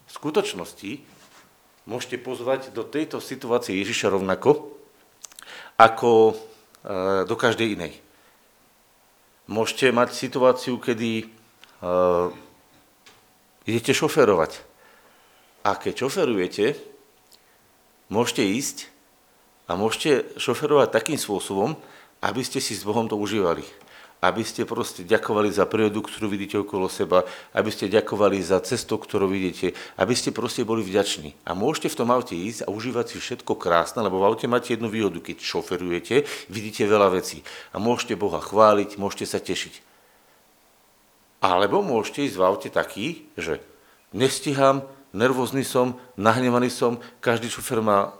V 0.06 0.10
skutočnosti 0.10 1.02
môžete 1.86 2.18
pozvať 2.18 2.70
do 2.74 2.82
tejto 2.82 3.22
situácie 3.22 3.78
Ježiša 3.78 4.10
rovnako, 4.10 4.74
ako 5.78 6.10
e, 6.30 6.34
do 7.26 7.34
každej 7.34 7.78
inej. 7.78 7.94
Môžete 9.50 9.90
mať 9.90 10.14
situáciu, 10.14 10.78
kedy 10.78 11.26
uh, 11.82 12.30
idete 13.66 13.90
šoferovať. 13.90 14.62
A 15.66 15.74
keď 15.74 16.06
šoferujete, 16.06 16.78
môžete 18.06 18.46
ísť 18.46 18.91
a 19.68 19.78
môžete 19.78 20.38
šoferovať 20.38 20.88
takým 20.90 21.18
spôsobom, 21.18 21.78
aby 22.22 22.42
ste 22.42 22.62
si 22.62 22.74
s 22.74 22.86
Bohom 22.86 23.06
to 23.06 23.18
užívali. 23.18 23.62
Aby 24.22 24.46
ste 24.46 24.62
proste 24.62 25.02
ďakovali 25.02 25.50
za 25.50 25.66
prírodu, 25.66 25.98
ktorú 25.98 26.30
vidíte 26.30 26.62
okolo 26.62 26.86
seba, 26.86 27.26
aby 27.50 27.74
ste 27.74 27.90
ďakovali 27.90 28.38
za 28.38 28.62
cestu, 28.62 28.94
ktorú 28.94 29.26
vidíte, 29.26 29.74
aby 29.98 30.14
ste 30.14 30.30
proste 30.30 30.62
boli 30.62 30.86
vďační. 30.86 31.34
A 31.42 31.58
môžete 31.58 31.90
v 31.90 31.98
tom 31.98 32.14
aute 32.14 32.38
ísť 32.38 32.62
a 32.62 32.70
užívať 32.70 33.06
si 33.10 33.16
všetko 33.18 33.58
krásne, 33.58 33.98
lebo 33.98 34.22
v 34.22 34.30
aute 34.30 34.46
máte 34.46 34.78
jednu 34.78 34.86
výhodu, 34.86 35.18
keď 35.18 35.42
šoferujete, 35.42 36.22
vidíte 36.46 36.86
veľa 36.86 37.18
vecí. 37.18 37.42
A 37.74 37.82
môžete 37.82 38.14
Boha 38.14 38.38
chváliť, 38.38 38.94
môžete 38.94 39.26
sa 39.26 39.42
tešiť. 39.42 39.82
Alebo 41.42 41.82
môžete 41.82 42.22
ísť 42.22 42.38
v 42.38 42.46
aute 42.46 42.70
taký, 42.70 43.26
že 43.34 43.58
nestihám, 44.14 44.86
nervózny 45.10 45.66
som, 45.66 45.98
nahnevaný 46.14 46.70
som, 46.70 47.02
každý 47.18 47.50
šofer 47.50 47.82
má 47.82 48.14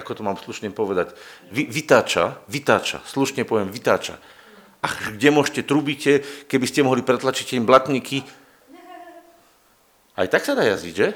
ako 0.00 0.16
to 0.16 0.22
mám 0.24 0.40
slušne 0.40 0.72
povedať, 0.72 1.12
vy, 1.52 1.68
vytáča, 1.68 2.40
vytáča, 2.48 3.04
slušne 3.04 3.44
poviem, 3.44 3.68
vytáča. 3.68 4.16
A 4.80 4.88
kde 5.12 5.28
môžete, 5.28 5.68
trubíte, 5.68 6.24
keby 6.48 6.64
ste 6.64 6.80
mohli 6.80 7.04
pretlačiť 7.04 7.60
im 7.60 7.68
blatníky. 7.68 8.24
Aj 10.16 10.26
tak 10.26 10.42
sa 10.48 10.56
dá 10.56 10.64
jazdiť, 10.64 10.94
že? 10.96 11.08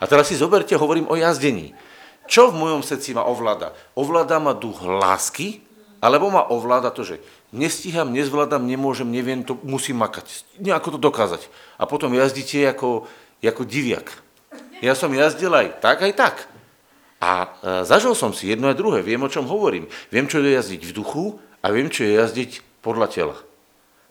A 0.00 0.08
teraz 0.08 0.32
si 0.32 0.40
zoberte, 0.40 0.72
hovorím 0.72 1.12
o 1.12 1.16
jazdení. 1.16 1.76
Čo 2.24 2.48
v 2.48 2.62
mojom 2.64 2.80
srdci 2.80 3.12
ma 3.12 3.28
ovláda? 3.28 3.76
Ovláda 3.92 4.40
ma 4.40 4.56
duch 4.56 4.80
lásky, 4.80 5.60
alebo 6.00 6.32
ma 6.32 6.48
ovláda 6.48 6.88
to, 6.88 7.04
že 7.04 7.20
nestíham, 7.52 8.08
nezvládam, 8.08 8.64
nemôžem, 8.64 9.04
neviem, 9.04 9.44
to 9.44 9.60
musím 9.60 10.00
makať. 10.00 10.24
Nejako 10.56 10.96
to 10.96 10.98
dokázať. 10.98 11.52
A 11.76 11.84
potom 11.84 12.16
jazdíte 12.16 12.64
ako, 12.64 13.04
ako 13.44 13.62
diviak. 13.68 14.08
Ja 14.80 14.96
som 14.96 15.12
jazdil 15.12 15.52
aj 15.52 15.84
tak, 15.84 16.00
aj 16.00 16.12
tak. 16.16 16.36
A 17.20 17.32
e, 17.44 17.48
zažil 17.84 18.16
som 18.16 18.32
si 18.32 18.48
jedno 18.48 18.72
a 18.72 18.74
druhé, 18.74 19.04
viem, 19.04 19.20
o 19.20 19.28
čom 19.28 19.44
hovorím. 19.44 19.86
Viem, 20.08 20.24
čo 20.24 20.40
je 20.40 20.56
jazdiť 20.56 20.82
v 20.88 20.96
duchu 20.96 21.24
a 21.60 21.68
viem, 21.68 21.92
čo 21.92 22.08
je 22.08 22.16
jazdiť 22.16 22.80
podľa 22.80 23.06
tela. 23.12 23.36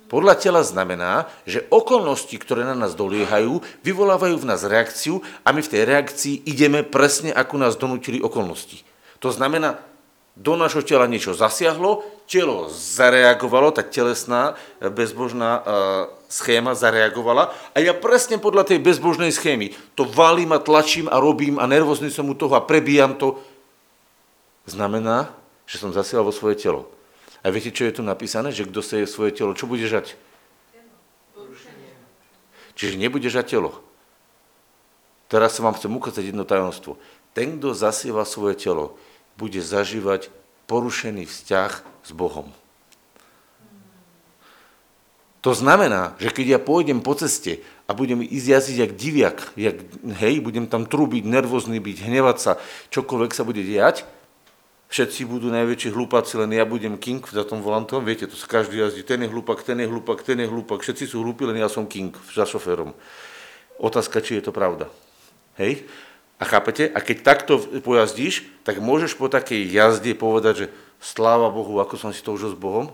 Podľa 0.09 0.41
tela 0.41 0.61
znamená, 0.65 1.29
že 1.45 1.65
okolnosti, 1.69 2.33
ktoré 2.33 2.65
na 2.65 2.73
nás 2.73 2.97
doliehajú, 2.97 3.61
vyvolávajú 3.85 4.41
v 4.41 4.49
nás 4.49 4.65
reakciu 4.65 5.21
a 5.45 5.53
my 5.53 5.61
v 5.61 5.71
tej 5.73 5.81
reakcii 5.85 6.35
ideme 6.49 6.81
presne, 6.81 7.29
ako 7.29 7.61
nás 7.61 7.77
donútili 7.77 8.17
okolnosti. 8.17 8.81
To 9.21 9.29
znamená, 9.29 9.77
do 10.33 10.57
našho 10.57 10.81
tela 10.81 11.05
niečo 11.05 11.37
zasiahlo, 11.37 12.05
telo 12.25 12.69
zareagovalo, 12.69 13.73
tá 13.73 13.81
telesná 13.85 14.57
e, 14.77 14.89
bezbožná 14.89 15.51
e, 15.57 15.61
schéma 16.29 16.77
zareagovala 16.77 17.49
a 17.73 17.77
ja 17.81 17.97
presne 17.97 18.37
podľa 18.37 18.69
tej 18.69 18.79
bezbožnej 18.79 19.33
schémy 19.33 19.73
to 19.97 20.05
valím 20.05 20.53
a 20.53 20.61
tlačím 20.61 21.09
a 21.09 21.17
robím 21.17 21.57
a 21.57 21.65
nervózny 21.65 22.13
som 22.13 22.29
u 22.29 22.37
toho 22.37 22.53
a 22.53 22.61
prebíjam 22.61 23.17
to. 23.17 23.41
Znamená, 24.69 25.33
že 25.65 25.81
som 25.81 25.89
zasial 25.89 26.21
vo 26.21 26.29
svoje 26.29 26.61
telo. 26.61 26.85
A 27.41 27.49
viete, 27.49 27.73
čo 27.73 27.89
je 27.89 27.97
tu 27.97 28.01
napísané? 28.05 28.53
Že 28.53 28.69
kto 28.69 28.79
seje 28.85 29.05
svoje 29.09 29.33
telo, 29.33 29.57
čo 29.57 29.65
bude 29.65 29.89
žať? 29.89 30.13
Čiže 32.77 32.95
nebude 32.95 33.27
žať 33.27 33.57
telo. 33.57 33.81
Teraz 35.29 35.57
sa 35.57 35.65
vám 35.65 35.75
chcem 35.75 35.91
ukázať 35.91 36.31
jedno 36.31 36.45
tajomstvo. 36.45 37.01
Ten, 37.33 37.57
kto 37.57 37.73
zasieva 37.73 38.25
svoje 38.25 38.57
telo, 38.57 38.97
bude 39.37 39.61
zažívať 39.61 40.33
porušený 40.69 41.25
vzťah 41.25 41.71
s 42.05 42.11
Bohom. 42.13 42.53
To 45.39 45.55
znamená, 45.55 46.19
že 46.19 46.35
keď 46.35 46.45
ja 46.45 46.59
pôjdem 46.59 46.99
po 46.99 47.15
ceste 47.15 47.63
a 47.87 47.95
budem 47.95 48.19
ísť 48.19 48.47
jazdiť 48.59 48.77
jak 48.77 48.91
diviak, 48.99 49.37
jak, 49.55 49.77
hej, 50.19 50.43
budem 50.43 50.67
tam 50.67 50.83
trúbiť, 50.83 51.23
nervózny 51.23 51.79
byť, 51.79 51.97
hnevať 52.11 52.37
sa, 52.37 52.51
čokoľvek 52.91 53.31
sa 53.31 53.47
bude 53.47 53.63
diať, 53.63 54.03
všetci 54.91 55.23
budú 55.23 55.47
najväčší 55.47 55.95
hlupáci, 55.95 56.35
len 56.35 56.51
ja 56.51 56.67
budem 56.67 56.99
king 56.99 57.23
za 57.23 57.47
tom 57.47 57.63
volantom, 57.63 58.03
viete, 58.03 58.27
to 58.27 58.35
sa 58.35 58.51
každý 58.51 58.83
jazdí, 58.83 59.07
ten 59.07 59.23
je 59.23 59.31
hlupak, 59.31 59.63
ten 59.63 59.79
je 59.79 59.87
hlupak, 59.87 60.25
ten 60.27 60.43
je 60.43 60.47
hlupak, 60.49 60.83
všetci 60.83 61.07
sú 61.07 61.23
hlupí, 61.23 61.47
len 61.47 61.61
ja 61.61 61.71
som 61.71 61.87
king 61.87 62.11
za 62.35 62.43
šoférom. 62.43 62.91
Otázka, 63.79 64.19
či 64.19 64.43
je 64.43 64.49
to 64.49 64.51
pravda. 64.51 64.91
Hej? 65.55 65.87
A 66.35 66.43
chápete? 66.43 66.91
A 66.91 66.99
keď 66.99 67.17
takto 67.23 67.63
pojazdíš, 67.79 68.43
tak 68.67 68.83
môžeš 68.83 69.15
po 69.15 69.31
takej 69.31 69.71
jazde 69.71 70.11
povedať, 70.19 70.53
že 70.55 70.67
sláva 70.99 71.47
Bohu, 71.47 71.79
ako 71.79 71.95
som 71.95 72.11
si 72.11 72.19
to 72.19 72.35
užil 72.35 72.51
s 72.51 72.59
Bohom? 72.59 72.91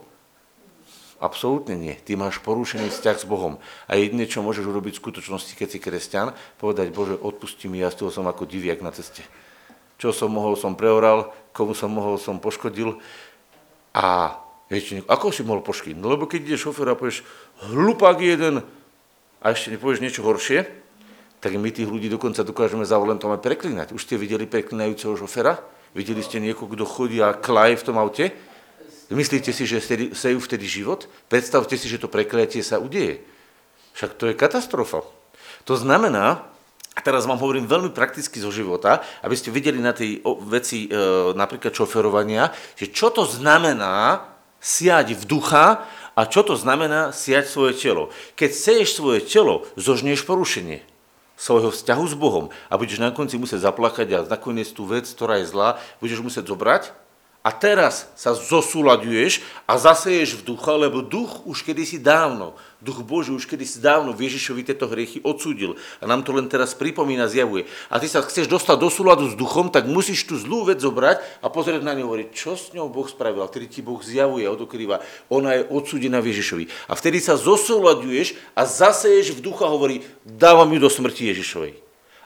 Absolútne 1.15 1.80
nie. 1.80 1.95
Ty 1.95 2.19
máš 2.19 2.43
porušený 2.43 2.91
vzťah 2.91 3.17
s 3.23 3.25
Bohom. 3.25 3.56
A 3.88 3.95
jedine, 3.95 4.28
čo 4.28 4.43
môžeš 4.43 4.67
urobiť 4.67 4.99
v 4.99 5.04
skutočnosti, 5.04 5.56
keď 5.56 5.67
si 5.71 5.80
kresťan, 5.80 6.36
povedať, 6.60 6.91
Bože, 6.91 7.15
odpusti 7.15 7.71
mi, 7.71 7.80
ja 7.80 7.88
som 7.91 8.28
ako 8.28 8.43
diviak 8.43 8.84
na 8.84 8.91
ceste. 8.91 9.23
Čo 9.95 10.12
som 10.12 10.36
mohol, 10.36 10.60
som 10.60 10.75
preoral, 10.75 11.32
komu 11.56 11.71
som 11.71 11.88
mohol, 11.88 12.19
som 12.19 12.43
poškodil. 12.43 12.99
A 13.95 14.36
viete, 14.67 14.99
ako 15.08 15.32
si 15.32 15.47
mohol 15.47 15.63
poškodiť? 15.63 15.95
No 15.95 16.12
lebo 16.12 16.28
keď 16.28 16.51
ideš 16.51 16.67
šofer 16.67 16.91
a 16.91 16.99
povieš, 16.99 17.23
hlupák 17.71 18.19
jeden, 18.19 18.60
a 19.39 19.45
ešte 19.56 19.71
nepovieš 19.71 20.04
niečo 20.04 20.25
horšie, 20.25 20.67
tak 21.39 21.54
my 21.56 21.69
tých 21.69 21.86
ľudí 21.86 22.10
dokonca 22.10 22.41
dokážeme 22.41 22.84
za 22.84 22.97
volantom 22.97 23.30
aj 23.30 23.45
preklinať. 23.45 23.93
Už 23.93 24.04
ste 24.04 24.17
videli 24.17 24.49
preklinajúceho 24.49 25.13
šofera? 25.13 25.62
Videli 25.93 26.19
ste 26.25 26.41
niekoho, 26.41 26.67
kto 26.67 26.84
chodí 26.84 27.21
a 27.21 27.38
klaje 27.38 27.78
v 27.78 27.86
tom 27.86 28.01
aute? 28.01 28.34
Myslíte 29.13 29.54
si, 29.54 29.70
že 29.70 29.84
sejú 30.13 30.39
vtedy 30.41 30.65
život? 30.65 31.06
Predstavte 31.30 31.78
si, 31.78 31.86
že 31.86 32.02
to 32.02 32.10
prekliatie 32.10 32.65
sa 32.65 32.82
udeje. 32.82 33.22
Však 33.94 34.18
to 34.18 34.34
je 34.34 34.34
katastrofa. 34.34 35.06
To 35.70 35.78
znamená, 35.78 36.41
a 36.96 37.00
teraz 37.04 37.30
vám 37.30 37.38
hovorím 37.38 37.70
veľmi 37.70 37.94
prakticky 37.94 38.41
zo 38.41 38.50
života, 38.50 39.06
aby 39.22 39.36
ste 39.38 39.54
videli 39.54 39.78
na 39.78 39.94
tej 39.94 40.26
veci 40.48 40.88
e, 40.88 40.89
napríklad 41.38 41.76
šoferovania, 41.76 42.50
že 42.74 42.89
čo 42.89 43.13
to 43.13 43.28
znamená 43.28 44.26
siať 44.58 45.13
v 45.13 45.24
ducha 45.28 45.86
a 46.15 46.22
čo 46.26 46.41
to 46.41 46.58
znamená 46.58 47.13
siať 47.13 47.46
svoje 47.52 47.78
telo. 47.78 48.10
Keď 48.39 48.50
seješ 48.56 48.98
svoje 48.98 49.22
telo, 49.22 49.68
zožnieš 49.78 50.26
porušenie 50.26 50.82
svojho 51.36 51.70
vzťahu 51.70 52.06
s 52.08 52.15
Bohom 52.15 52.50
a 52.72 52.80
budeš 52.80 53.04
na 53.04 53.12
konci 53.12 53.36
musieť 53.36 53.68
zaplakať 53.68 54.08
a 54.15 54.20
nakoniec 54.26 54.72
tú 54.72 54.88
vec, 54.88 55.04
ktorá 55.06 55.44
je 55.44 55.52
zlá, 55.52 55.78
budeš 56.00 56.24
musieť 56.24 56.48
zobrať 56.48 57.05
a 57.46 57.54
teraz 57.54 58.10
sa 58.18 58.34
zosúľaduješ 58.34 59.46
a 59.70 59.78
zaseješ 59.78 60.42
v 60.42 60.50
ducha, 60.50 60.74
lebo 60.74 61.06
duch 61.06 61.46
už 61.46 61.62
kedysi 61.62 62.02
dávno, 62.02 62.58
duch 62.82 63.06
Boží 63.06 63.30
už 63.30 63.46
kedysi 63.46 63.78
dávno 63.86 64.18
Ježišovi 64.18 64.66
tieto 64.66 64.90
hriechy 64.90 65.22
odsúdil 65.22 65.78
a 66.02 66.10
nám 66.10 66.26
to 66.26 66.34
len 66.34 66.50
teraz 66.50 66.74
pripomína, 66.74 67.30
zjavuje. 67.30 67.70
A 67.94 68.02
ty 68.02 68.10
sa 68.10 68.26
chceš 68.26 68.50
dostať 68.50 68.82
do 68.82 68.90
súladu 68.90 69.30
s 69.30 69.38
duchom, 69.38 69.70
tak 69.70 69.86
musíš 69.86 70.26
tú 70.26 70.42
zlú 70.42 70.66
vec 70.66 70.82
zobrať 70.82 71.22
a 71.46 71.54
pozrieť 71.54 71.86
na 71.86 71.94
ňu 71.94 72.10
hovoriť, 72.10 72.28
čo 72.34 72.58
s 72.58 72.74
ňou 72.74 72.90
Boh 72.90 73.06
spravil, 73.06 73.46
a 73.46 73.50
vtedy 73.50 73.70
ti 73.70 73.86
Boh 73.86 74.02
zjavuje 74.02 74.50
a 74.50 74.54
odokrýva, 74.58 75.06
ona 75.30 75.62
je 75.62 75.70
odsúdená 75.70 76.26
Ježišovi. 76.26 76.90
A 76.90 76.98
vtedy 76.98 77.22
sa 77.22 77.38
zosúľaduješ 77.38 78.34
a 78.58 78.66
zaseješ 78.66 79.38
v 79.38 79.46
ducha, 79.46 79.70
hovorí, 79.70 80.02
dávam 80.26 80.74
ju 80.74 80.82
do 80.82 80.90
smrti 80.90 81.30
Ježišovej. 81.30 81.85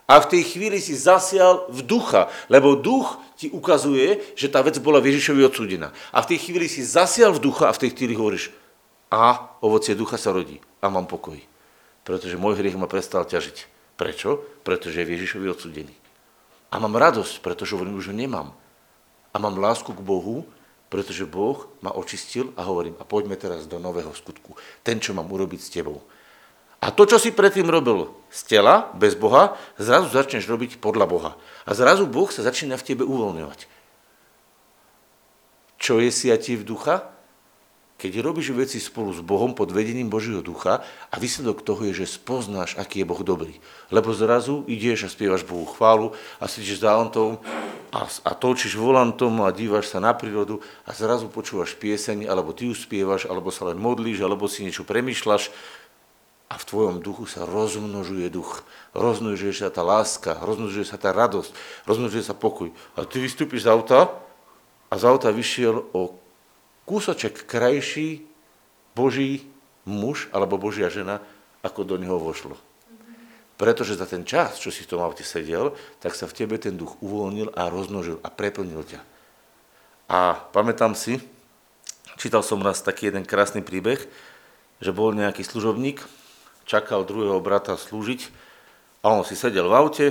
A 0.10 0.18
v 0.18 0.30
tej 0.34 0.44
chvíli 0.58 0.82
si 0.82 0.98
zasial 0.98 1.70
v 1.70 1.86
ducha, 1.86 2.34
lebo 2.50 2.74
duch 2.74 3.22
ti 3.38 3.54
ukazuje, 3.54 4.18
že 4.34 4.50
tá 4.50 4.66
vec 4.66 4.82
bola 4.82 4.98
Ježišovi 4.98 5.46
odsúdená. 5.46 5.94
A 6.10 6.26
v 6.26 6.34
tej 6.34 6.50
chvíli 6.50 6.66
si 6.66 6.82
zasial 6.82 7.30
v 7.38 7.46
ducha 7.46 7.70
a 7.70 7.76
v 7.78 7.86
tej 7.86 7.94
chvíli 7.94 8.18
hovoríš, 8.18 8.50
a 9.10 9.54
ovocie 9.66 9.98
ducha 9.98 10.18
sa 10.18 10.34
rodí 10.34 10.62
a 10.82 10.90
mám 10.90 11.10
pokoj. 11.10 11.38
Pretože 12.06 12.38
môj 12.42 12.62
hriech 12.62 12.78
ma 12.78 12.86
prestal 12.90 13.26
ťažiť. 13.26 13.70
Prečo? 13.98 14.42
Pretože 14.66 15.02
je 15.02 15.14
Ježišovi 15.14 15.46
odsúdený. 15.50 15.94
A 16.70 16.78
mám 16.78 16.94
radosť, 16.94 17.42
pretože 17.42 17.74
hovorím, 17.74 17.98
už 17.98 18.14
ho 18.14 18.16
nemám. 18.16 18.54
A 19.34 19.38
mám 19.42 19.58
lásku 19.58 19.90
k 19.94 20.02
Bohu, 20.02 20.46
pretože 20.90 21.26
Boh 21.26 21.70
ma 21.86 21.94
očistil 21.94 22.50
a 22.58 22.66
hovorím, 22.66 22.98
a 22.98 23.06
poďme 23.06 23.38
teraz 23.38 23.70
do 23.70 23.78
nového 23.78 24.10
skutku. 24.14 24.58
Ten, 24.82 24.98
čo 24.98 25.14
mám 25.14 25.30
urobiť 25.30 25.60
s 25.62 25.74
tebou. 25.74 26.02
A 26.80 26.96
to, 26.96 27.04
čo 27.04 27.20
si 27.20 27.36
predtým 27.36 27.68
robil 27.68 28.08
z 28.32 28.56
tela, 28.56 28.88
bez 28.96 29.12
Boha, 29.20 29.60
zrazu 29.76 30.08
začneš 30.16 30.48
robiť 30.48 30.80
podľa 30.80 31.06
Boha. 31.12 31.32
A 31.68 31.76
zrazu 31.76 32.08
Boh 32.08 32.32
sa 32.32 32.40
začína 32.40 32.80
v 32.80 32.88
tebe 32.88 33.04
uvoľňovať. 33.04 33.68
Čo 35.80 36.00
je 36.00 36.12
siatie 36.12 36.56
v 36.56 36.64
ducha? 36.64 37.08
Keď 38.00 38.24
robíš 38.24 38.56
veci 38.56 38.80
spolu 38.80 39.12
s 39.12 39.20
Bohom 39.20 39.52
pod 39.52 39.76
vedením 39.76 40.08
Božieho 40.08 40.40
ducha 40.40 40.88
a 41.12 41.16
výsledok 41.20 41.68
toho 41.68 41.84
je, 41.92 42.00
že 42.04 42.16
spoznáš, 42.16 42.80
aký 42.80 43.04
je 43.04 43.10
Boh 43.12 43.20
dobrý. 43.28 43.60
Lebo 43.92 44.16
zrazu 44.16 44.64
ideš 44.72 45.04
a 45.04 45.12
spievaš 45.12 45.44
Bohu 45.44 45.68
chválu 45.68 46.16
a 46.40 46.48
sedíš 46.48 46.80
za 46.80 46.96
autom 46.96 47.44
a, 47.92 48.08
a 48.08 48.32
točíš 48.32 48.80
volantom 48.80 49.44
a 49.44 49.52
dívaš 49.52 49.92
sa 49.92 50.00
na 50.00 50.16
prírodu 50.16 50.64
a 50.88 50.96
zrazu 50.96 51.28
počúvaš 51.28 51.76
pieseň, 51.76 52.24
alebo 52.32 52.56
ty 52.56 52.72
ju 52.72 52.76
spievaš, 52.78 53.28
alebo 53.28 53.52
sa 53.52 53.68
len 53.68 53.76
modlíš, 53.76 54.24
alebo 54.24 54.48
si 54.48 54.64
niečo 54.64 54.88
premýšľaš 54.88 55.52
a 56.50 56.58
v 56.58 56.68
tvojom 56.68 56.98
duchu 57.06 57.30
sa 57.30 57.46
rozmnožuje 57.46 58.26
duch. 58.34 58.66
Rozmnožuje 58.98 59.54
sa 59.54 59.70
tá 59.70 59.86
láska, 59.86 60.34
rozmnožuje 60.42 60.82
sa 60.82 60.98
tá 60.98 61.14
radosť, 61.14 61.54
rozmnožuje 61.86 62.26
sa 62.26 62.34
pokoj. 62.34 62.74
A 62.98 63.06
ty 63.06 63.22
vystúpiš 63.22 63.70
z 63.70 63.72
auta 63.72 64.10
a 64.90 64.94
z 64.98 65.04
auta 65.06 65.30
vyšiel 65.30 65.94
o 65.94 66.18
kúsoček 66.90 67.46
krajší 67.46 68.26
Boží 68.98 69.46
muž 69.86 70.26
alebo 70.34 70.58
Božia 70.58 70.90
žena, 70.90 71.22
ako 71.62 71.86
do 71.86 71.96
neho 72.02 72.18
vošlo. 72.18 72.58
Pretože 73.60 74.00
za 74.00 74.10
ten 74.10 74.26
čas, 74.26 74.58
čo 74.58 74.74
si 74.74 74.82
v 74.82 74.90
tom 74.96 75.06
aute 75.06 75.22
sedel, 75.22 75.78
tak 76.02 76.18
sa 76.18 76.26
v 76.26 76.34
tebe 76.34 76.58
ten 76.58 76.74
duch 76.74 76.98
uvoľnil 77.04 77.54
a 77.54 77.70
rozmnožil 77.70 78.18
a 78.26 78.32
preplnil 78.34 78.82
ťa. 78.90 79.02
A 80.10 80.34
pamätám 80.50 80.98
si, 80.98 81.22
čítal 82.18 82.42
som 82.42 82.64
raz 82.66 82.82
taký 82.82 83.14
jeden 83.14 83.28
krásny 83.28 83.62
príbeh, 83.62 84.02
že 84.80 84.96
bol 84.96 85.12
nejaký 85.14 85.46
služobník, 85.46 86.02
čakal 86.70 87.02
druhého 87.02 87.42
brata 87.42 87.74
slúžiť 87.74 88.30
a 89.02 89.18
on 89.18 89.26
si 89.26 89.34
sedel 89.34 89.66
v 89.66 89.74
aute 89.74 90.08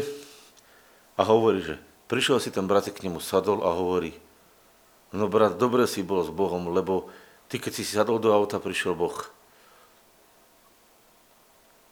a 1.14 1.22
hovorí, 1.22 1.62
že 1.62 1.78
prišiel 2.10 2.42
si 2.42 2.50
ten 2.50 2.66
brat 2.66 2.90
k 2.90 3.06
nemu 3.06 3.22
sadol 3.22 3.62
a 3.62 3.70
hovorí, 3.70 4.10
no 5.14 5.30
brat, 5.30 5.54
dobre 5.54 5.86
si 5.86 6.02
bol 6.02 6.26
s 6.26 6.34
Bohom, 6.34 6.74
lebo 6.74 7.06
ty 7.46 7.62
keď 7.62 7.72
si 7.78 7.86
sadol 7.86 8.18
do 8.18 8.34
auta, 8.34 8.58
prišiel 8.58 8.98
Boh. 8.98 9.14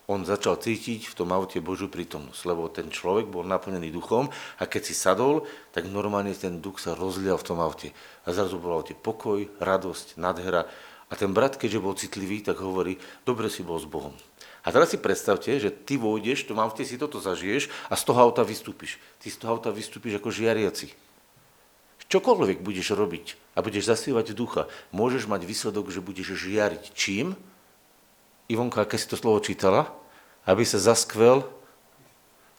On 0.06 0.22
začal 0.22 0.54
cítiť 0.58 1.10
v 1.10 1.16
tom 1.18 1.34
aute 1.34 1.58
Božiu 1.58 1.90
prítomnosť, 1.90 2.42
lebo 2.46 2.70
ten 2.70 2.90
človek 2.94 3.26
bol 3.26 3.42
naplnený 3.42 3.90
duchom 3.90 4.30
a 4.58 4.62
keď 4.62 4.82
si 4.86 4.94
sadol, 4.94 5.46
tak 5.74 5.90
normálne 5.90 6.30
ten 6.30 6.62
duch 6.62 6.78
sa 6.78 6.94
rozlial 6.94 7.38
v 7.42 7.46
tom 7.46 7.58
aute. 7.58 7.90
A 8.22 8.30
zrazu 8.30 8.62
bol 8.62 8.70
v 8.70 8.76
aute 8.78 8.94
pokoj, 8.94 9.50
radosť, 9.58 10.14
nádhera. 10.14 10.70
A 11.10 11.12
ten 11.18 11.34
brat, 11.34 11.58
keďže 11.58 11.82
bol 11.82 11.98
citlivý, 11.98 12.38
tak 12.38 12.62
hovorí, 12.62 13.02
dobre 13.26 13.50
si 13.50 13.66
bol 13.66 13.82
s 13.82 13.86
Bohom. 13.90 14.14
A 14.66 14.74
teraz 14.74 14.90
si 14.90 14.98
predstavte, 14.98 15.62
že 15.62 15.70
ty 15.70 15.94
vojdeš, 15.94 16.50
tu 16.50 16.52
mám 16.58 16.74
v 16.74 16.82
si 16.82 16.98
toto 16.98 17.22
zažiješ 17.22 17.70
a 17.86 17.94
z 17.94 18.02
toho 18.02 18.18
auta 18.18 18.42
vystúpiš. 18.42 18.98
Ty 19.22 19.30
z 19.30 19.36
toho 19.38 19.54
auta 19.54 19.70
vystúpiš 19.70 20.18
ako 20.18 20.34
žiariaci. 20.34 20.90
Čokoľvek 22.10 22.62
budeš 22.62 22.94
robiť 22.94 23.38
a 23.54 23.62
budeš 23.62 23.86
zasievať 23.90 24.34
ducha, 24.34 24.70
môžeš 24.90 25.26
mať 25.30 25.42
výsledok, 25.46 25.90
že 25.90 26.02
budeš 26.02 26.34
žiariť. 26.34 26.82
Čím? 26.94 27.38
Ivonka, 28.46 28.82
aké 28.82 28.98
si 28.98 29.10
to 29.10 29.18
slovo 29.18 29.42
čítala? 29.42 29.90
Aby 30.46 30.62
sa 30.62 30.78
zaskvel 30.78 31.46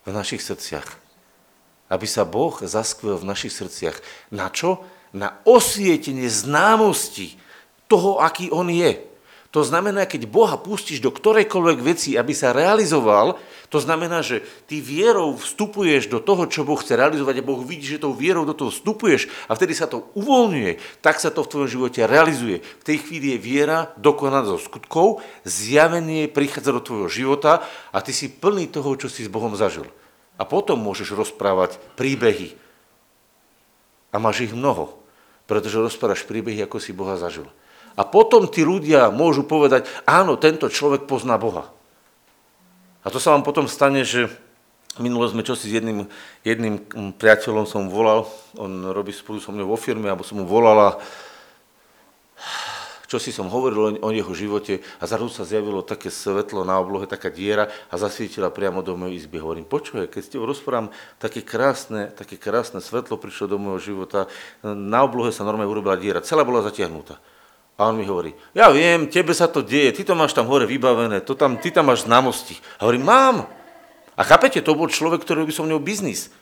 v 0.03 0.09
našich 0.11 0.43
srdciach. 0.43 0.87
Aby 1.87 2.07
sa 2.07 2.27
Boh 2.27 2.55
zaskvel 2.59 3.19
v 3.19 3.27
našich 3.27 3.55
srdciach. 3.55 3.99
Na 4.31 4.51
čo? 4.51 4.83
Na 5.15 5.39
osvietenie 5.47 6.27
známosti 6.27 7.39
toho, 7.87 8.19
aký 8.19 8.51
On 8.51 8.67
je. 8.67 8.99
To 9.55 9.63
znamená, 9.63 10.03
keď 10.03 10.27
Boha 10.27 10.59
pustíš 10.59 10.99
do 10.99 11.07
ktorejkoľvek 11.07 11.79
veci, 11.79 12.19
aby 12.19 12.35
sa 12.35 12.51
realizoval, 12.51 13.39
to 13.67 13.79
znamená, 13.79 14.23
že 14.23 14.43
ty 14.67 14.79
vierou 14.79 15.35
vstupuješ 15.35 16.07
do 16.11 16.19
toho, 16.23 16.47
čo 16.47 16.67
Boh 16.67 16.79
chce 16.79 16.95
realizovať 16.95 17.39
a 17.39 17.47
Boh 17.47 17.59
vidí, 17.63 17.83
že 17.83 17.99
tou 17.99 18.15
vierou 18.15 18.47
do 18.47 18.55
toho 18.55 18.71
vstupuješ 18.71 19.27
a 19.47 19.55
vtedy 19.55 19.75
sa 19.75 19.87
to 19.87 20.07
uvoľňuje, 20.15 21.03
tak 21.03 21.19
sa 21.19 21.31
to 21.31 21.43
v 21.43 21.51
tvojom 21.51 21.69
živote 21.79 21.99
realizuje. 22.07 22.63
V 22.63 22.83
tej 22.87 22.97
chvíli 23.03 23.35
je 23.35 23.43
viera 23.43 23.91
dokonaná 23.99 24.47
zo 24.47 24.59
skutkov, 24.59 25.23
zjavenie 25.43 26.31
prichádza 26.31 26.71
do 26.75 26.83
tvojho 26.83 27.07
života 27.11 27.63
a 27.91 27.99
ty 28.03 28.11
si 28.15 28.31
plný 28.31 28.71
toho, 28.71 28.95
čo 28.95 29.11
si 29.11 29.27
s 29.27 29.31
Bohom 29.31 29.55
zažil. 29.55 29.87
A 30.39 30.43
potom 30.47 30.79
môžeš 30.79 31.15
rozprávať 31.15 31.79
príbehy. 31.99 32.55
A 34.11 34.19
máš 34.19 34.47
ich 34.47 34.53
mnoho, 34.55 34.95
pretože 35.43 35.79
rozprávaš 35.79 36.23
príbehy, 36.23 36.63
ako 36.63 36.79
si 36.79 36.95
Boha 36.95 37.19
zažil. 37.19 37.47
A 37.97 38.05
potom 38.05 38.45
tí 38.45 38.61
ľudia 38.61 39.09
môžu 39.09 39.41
povedať, 39.41 39.89
áno, 40.05 40.37
tento 40.37 40.69
človek 40.69 41.09
pozná 41.09 41.41
Boha. 41.41 41.73
A 43.01 43.09
to 43.09 43.17
sa 43.17 43.33
vám 43.33 43.41
potom 43.41 43.65
stane, 43.65 44.05
že 44.05 44.29
minule 45.01 45.25
sme 45.29 45.41
čosi 45.41 45.65
s 45.65 45.75
jedným, 45.81 46.05
jedným 46.45 46.85
priateľom 47.17 47.65
som 47.65 47.89
volal, 47.89 48.29
on 48.53 48.93
robí 48.93 49.09
spolu 49.09 49.41
so 49.41 49.49
mnou 49.49 49.65
vo 49.65 49.77
firme, 49.77 50.09
alebo 50.09 50.21
som 50.21 50.37
mu 50.37 50.45
volala, 50.45 51.01
čo 53.07 53.17
si 53.17 53.31
som 53.31 53.47
hovoril 53.47 54.03
o, 54.03 54.09
jeho 54.11 54.33
živote 54.35 54.83
a 54.99 55.03
zrazu 55.07 55.31
sa 55.31 55.47
zjavilo 55.47 55.79
také 55.79 56.11
svetlo 56.11 56.67
na 56.67 56.75
oblohe, 56.75 57.07
taká 57.07 57.31
diera 57.31 57.71
a 57.87 57.95
zasvietila 57.95 58.51
priamo 58.51 58.83
do 58.83 58.99
mojej 58.99 59.23
izby. 59.23 59.39
Hovorím, 59.39 59.63
počuje, 59.63 60.11
keď 60.11 60.21
ste 60.21 60.35
rozprávam, 60.37 60.91
také 61.15 61.39
krásne, 61.39 62.11
také 62.11 62.35
krásne 62.35 62.83
svetlo 62.83 63.15
prišlo 63.15 63.55
do 63.55 63.57
môjho 63.57 63.79
života, 63.79 64.27
na 64.61 65.07
oblohe 65.07 65.31
sa 65.31 65.47
normálne 65.47 65.71
urobila 65.71 65.95
diera, 65.95 66.19
celá 66.19 66.43
bola 66.43 66.61
zatiahnutá. 66.61 67.17
A 67.77 67.93
on 67.93 68.01
mi 68.01 68.09
hovorí, 68.09 68.33
ja 68.57 68.73
viem, 68.73 69.05
tebe 69.05 69.37
sa 69.37 69.45
to 69.45 69.61
deje, 69.61 69.93
ty 69.93 70.01
to 70.01 70.17
máš 70.17 70.33
tam 70.33 70.49
hore 70.49 70.65
vybavené, 70.65 71.21
to 71.21 71.37
tam, 71.37 71.61
ty 71.61 71.69
tam 71.69 71.93
máš 71.93 72.09
známosti. 72.09 72.57
A 72.81 72.89
hovorím, 72.89 73.05
mám. 73.05 73.45
A 74.17 74.21
chápete, 74.25 74.65
to 74.65 74.73
bol 74.73 74.89
človek, 74.89 75.21
ktorý 75.21 75.45
by 75.45 75.53
som 75.53 75.69
mňou 75.69 75.77
biznis. 75.77 76.33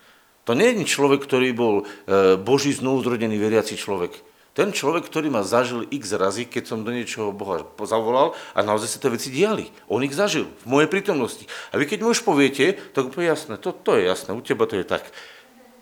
To 0.48 0.56
nie 0.56 0.72
je 0.72 0.88
človek, 0.88 1.20
ktorý 1.28 1.52
bol 1.52 1.84
e, 1.84 2.40
Boží 2.40 2.72
znovuzrodený 2.72 3.36
veriaci 3.36 3.76
človek. 3.76 4.16
Ten 4.56 4.72
človek, 4.72 5.12
ktorý 5.12 5.28
ma 5.28 5.44
zažil 5.44 5.84
x 5.92 6.16
razy, 6.16 6.48
keď 6.48 6.64
som 6.72 6.88
do 6.88 6.96
niečoho 6.96 7.36
Boha 7.36 7.68
zavolal 7.84 8.32
a 8.56 8.64
naozaj 8.64 8.88
sa 8.88 9.02
tie 9.04 9.12
veci 9.12 9.28
diali. 9.28 9.68
On 9.92 10.00
ich 10.00 10.16
zažil 10.16 10.48
v 10.64 10.66
mojej 10.72 10.88
prítomnosti. 10.88 11.44
A 11.76 11.76
vy 11.76 11.84
keď 11.84 12.08
mu 12.08 12.16
už 12.16 12.24
poviete, 12.24 12.80
tak 12.96 13.12
úplne 13.12 13.28
jasné, 13.28 13.60
to, 13.60 13.76
to 13.76 14.00
je 14.00 14.08
jasné, 14.08 14.32
u 14.32 14.40
teba 14.40 14.64
to 14.64 14.80
je 14.80 14.88
tak. 14.88 15.04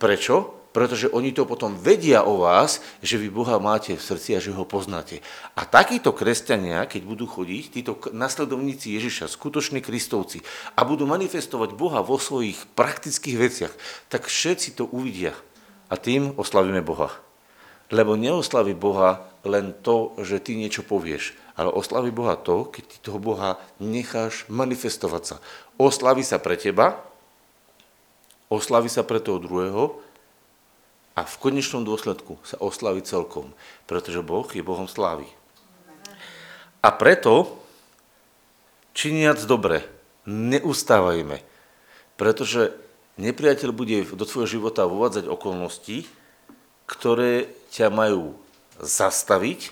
Prečo? 0.02 0.63
Pretože 0.74 1.14
oni 1.14 1.30
to 1.32 1.46
potom 1.46 1.78
vedia 1.78 2.26
o 2.26 2.42
vás, 2.42 2.82
že 3.06 3.22
vy 3.22 3.30
Boha 3.30 3.62
máte 3.62 3.94
v 3.94 4.02
srdci 4.02 4.34
a 4.34 4.42
že 4.42 4.50
ho 4.50 4.66
poznáte. 4.66 5.22
A 5.54 5.70
takíto 5.70 6.10
kresťania, 6.12 6.90
keď 6.90 7.02
budú 7.06 7.30
chodiť, 7.30 7.64
títo 7.70 7.94
nasledovníci 8.10 8.90
Ježiša, 8.98 9.30
skutoční 9.30 9.86
kristovci, 9.86 10.42
a 10.74 10.82
budú 10.82 11.06
manifestovať 11.06 11.78
Boha 11.78 12.02
vo 12.02 12.18
svojich 12.18 12.58
praktických 12.74 13.38
veciach, 13.38 13.74
tak 14.10 14.26
všetci 14.26 14.82
to 14.82 14.90
uvidia. 14.90 15.38
A 15.88 15.96
tým 15.96 16.34
oslavíme 16.42 16.82
Boha. 16.82 17.14
Lebo 17.94 18.18
neoslaví 18.18 18.74
Boha 18.74 19.30
len 19.46 19.78
to, 19.86 20.18
že 20.26 20.42
ty 20.42 20.58
niečo 20.58 20.82
povieš, 20.82 21.38
ale 21.54 21.70
oslaví 21.70 22.10
Boha 22.10 22.34
to, 22.34 22.66
keď 22.66 22.84
ty 22.90 22.98
toho 22.98 23.22
Boha 23.22 23.62
necháš 23.78 24.50
manifestovať 24.50 25.24
sa. 25.24 25.36
Oslaví 25.78 26.26
sa 26.26 26.42
pre 26.42 26.58
teba, 26.58 26.98
oslaví 28.50 28.90
sa 28.90 29.06
pre 29.06 29.22
toho 29.22 29.38
druhého 29.38 30.02
a 31.14 31.22
v 31.22 31.36
konečnom 31.38 31.86
dôsledku 31.86 32.42
sa 32.42 32.58
oslaví 32.58 33.06
celkom, 33.06 33.54
pretože 33.86 34.26
Boh 34.26 34.46
je 34.50 34.66
Bohom 34.66 34.90
slávy. 34.90 35.30
A 36.82 36.90
preto, 36.90 37.62
činiac 38.98 39.38
dobre, 39.46 39.86
neustávajme, 40.26 41.40
pretože 42.18 42.74
nepriateľ 43.22 43.70
bude 43.70 44.04
do 44.10 44.26
tvojho 44.26 44.60
života 44.60 44.90
uvádzať 44.90 45.30
okolnosti, 45.30 46.10
ktoré 46.90 47.48
ťa 47.72 47.94
majú 47.94 48.36
zastaviť, 48.82 49.72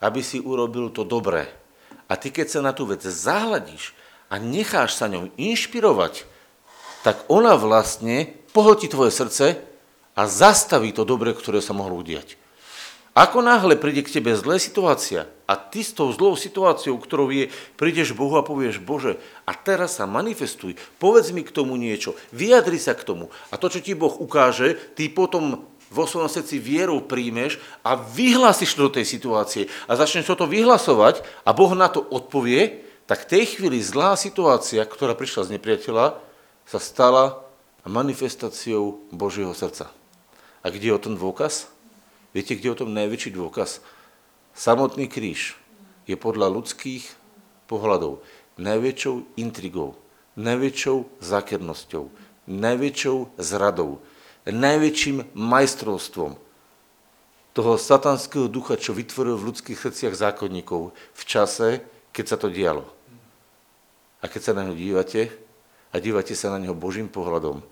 aby 0.00 0.20
si 0.20 0.38
urobil 0.40 0.92
to 0.92 1.08
dobré. 1.08 1.48
A 2.06 2.16
ty, 2.20 2.28
keď 2.28 2.46
sa 2.48 2.60
na 2.60 2.76
tú 2.76 2.84
vec 2.84 3.00
zahľadíš 3.00 3.96
a 4.28 4.36
necháš 4.36 4.98
sa 4.98 5.08
ňou 5.08 5.32
inšpirovať, 5.40 6.28
tak 7.00 7.24
ona 7.32 7.56
vlastne 7.56 8.28
pohltí 8.52 8.86
tvoje 8.92 9.14
srdce 9.14 9.69
a 10.14 10.26
zastaví 10.26 10.90
to 10.94 11.06
dobre, 11.06 11.34
ktoré 11.34 11.62
sa 11.62 11.76
mohlo 11.76 11.98
udiať. 11.98 12.40
Ako 13.10 13.42
náhle 13.42 13.74
príde 13.74 14.06
k 14.06 14.22
tebe 14.22 14.30
zlá 14.38 14.62
situácia 14.62 15.26
a 15.50 15.58
ty 15.58 15.82
s 15.82 15.90
tou 15.90 16.14
zlou 16.14 16.38
situáciou, 16.38 16.94
ktorou 16.94 17.34
je, 17.34 17.50
prídeš 17.74 18.14
Bohu 18.14 18.38
a 18.38 18.46
povieš, 18.46 18.78
Bože, 18.78 19.18
a 19.42 19.50
teraz 19.50 19.98
sa 19.98 20.06
manifestuj, 20.06 20.78
povedz 21.02 21.34
mi 21.34 21.42
k 21.42 21.50
tomu 21.50 21.74
niečo, 21.74 22.14
vyjadri 22.30 22.78
sa 22.78 22.94
k 22.94 23.02
tomu. 23.02 23.26
A 23.50 23.58
to, 23.58 23.66
čo 23.66 23.82
ti 23.82 23.98
Boh 23.98 24.14
ukáže, 24.14 24.78
ty 24.94 25.10
potom 25.10 25.66
vo 25.90 26.06
svojom 26.06 26.30
srdci 26.30 26.62
vierou 26.62 27.02
príjmeš 27.02 27.58
a 27.82 27.98
vyhlásiš 27.98 28.78
to 28.78 28.86
do 28.86 29.02
tej 29.02 29.06
situácie 29.10 29.66
a 29.90 29.98
začneš 29.98 30.30
toto 30.30 30.46
vyhlasovať 30.46 31.26
a 31.42 31.50
Boh 31.50 31.74
na 31.74 31.90
to 31.90 32.06
odpovie, 32.06 32.86
tak 33.10 33.26
v 33.26 33.30
tej 33.34 33.44
chvíli 33.58 33.82
zlá 33.82 34.14
situácia, 34.14 34.86
ktorá 34.86 35.18
prišla 35.18 35.50
z 35.50 35.52
nepriateľa, 35.58 36.14
sa 36.62 36.78
stala 36.78 37.42
manifestáciou 37.82 39.02
Božieho 39.10 39.50
srdca. 39.50 39.99
A 40.60 40.68
kde 40.68 40.92
je 40.92 40.96
o 40.96 41.02
tom 41.02 41.16
dôkaz? 41.16 41.72
Viete, 42.36 42.54
kde 42.54 42.70
je 42.70 42.74
o 42.76 42.80
tom 42.86 42.92
najväčší 42.94 43.32
dôkaz? 43.34 43.80
Samotný 44.52 45.08
kríž 45.08 45.56
je 46.04 46.16
podľa 46.18 46.52
ľudských 46.52 47.06
pohľadov 47.70 48.20
najväčšou 48.60 49.40
intrigou, 49.40 49.96
najväčšou 50.36 51.22
zákernosťou, 51.22 52.04
najväčšou 52.50 53.16
zradou, 53.40 54.04
najväčším 54.44 55.32
majstrovstvom 55.32 56.36
toho 57.50 57.72
satanského 57.74 58.46
ducha, 58.46 58.78
čo 58.78 58.94
vytvoril 58.94 59.34
v 59.34 59.50
ľudských 59.50 59.78
srdciach 59.78 60.14
zákonníkov 60.14 60.94
v 60.94 61.22
čase, 61.26 61.82
keď 62.14 62.24
sa 62.26 62.36
to 62.38 62.46
dialo. 62.52 62.86
A 64.22 64.28
keď 64.28 64.50
sa 64.50 64.52
na 64.54 64.68
ňo 64.68 64.76
dívate 64.76 65.32
a 65.90 65.96
dívate 65.98 66.36
sa 66.36 66.52
na 66.54 66.62
neho 66.62 66.76
Božím 66.76 67.10
pohľadom, 67.10 67.64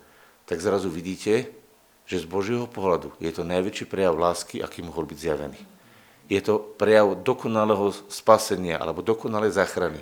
tak 0.49 0.59
zrazu 0.59 0.89
vidíte, 0.89 1.47
že 2.09 2.25
z 2.25 2.25
Božieho 2.25 2.65
pohľadu 2.65 3.13
je 3.21 3.29
to 3.29 3.45
najväčší 3.45 3.85
prejav 3.85 4.17
lásky, 4.17 4.65
aký 4.65 4.81
mohol 4.81 5.05
byť 5.05 5.17
zjavený. 5.21 5.61
Je 6.25 6.41
to 6.41 6.57
prejav 6.57 7.21
dokonalého 7.21 7.93
spasenia 8.09 8.81
alebo 8.81 9.05
dokonalej 9.05 9.53
záchrany. 9.53 10.01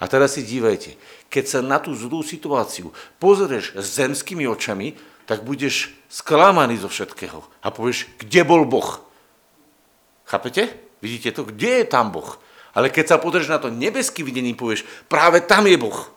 A 0.00 0.08
teraz 0.08 0.34
si 0.34 0.42
dívajte, 0.42 0.96
keď 1.28 1.44
sa 1.44 1.60
na 1.60 1.76
tú 1.76 1.92
zlú 1.92 2.24
situáciu 2.24 2.90
pozrieš 3.20 3.76
zemskými 3.76 4.48
očami, 4.48 4.96
tak 5.28 5.44
budeš 5.44 5.92
sklamaný 6.08 6.80
zo 6.80 6.88
všetkého 6.88 7.44
a 7.60 7.68
povieš, 7.68 8.08
kde 8.16 8.42
bol 8.42 8.64
Boh. 8.64 9.04
Chápete? 10.24 10.72
Vidíte 11.04 11.36
to? 11.36 11.44
Kde 11.44 11.84
je 11.84 11.86
tam 11.86 12.10
Boh? 12.10 12.40
Ale 12.72 12.88
keď 12.88 13.14
sa 13.14 13.20
pozrieš 13.20 13.52
na 13.52 13.60
to 13.60 13.68
nebeský 13.68 14.24
videní, 14.24 14.56
povieš, 14.56 14.88
práve 15.04 15.44
tam 15.44 15.68
je 15.68 15.76
Boh. 15.76 16.08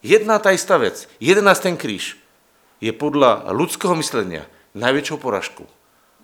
Jedna 0.00 0.38
tá 0.38 0.54
istá 0.54 0.78
vec, 0.78 1.10
jeden 1.18 1.50
ten 1.58 1.74
kríž 1.74 2.14
je 2.80 2.92
podľa 2.92 3.48
ľudského 3.52 3.96
myslenia 3.96 4.44
najväčšou 4.76 5.18
poražkou 5.20 5.66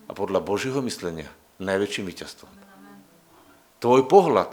a 0.07 0.11
podľa 0.13 0.39
Božieho 0.43 0.79
myslenia 0.85 1.29
najväčším 1.57 2.05
víťazstvom. 2.05 2.51
Tvoj 3.81 4.01
pohľad 4.07 4.51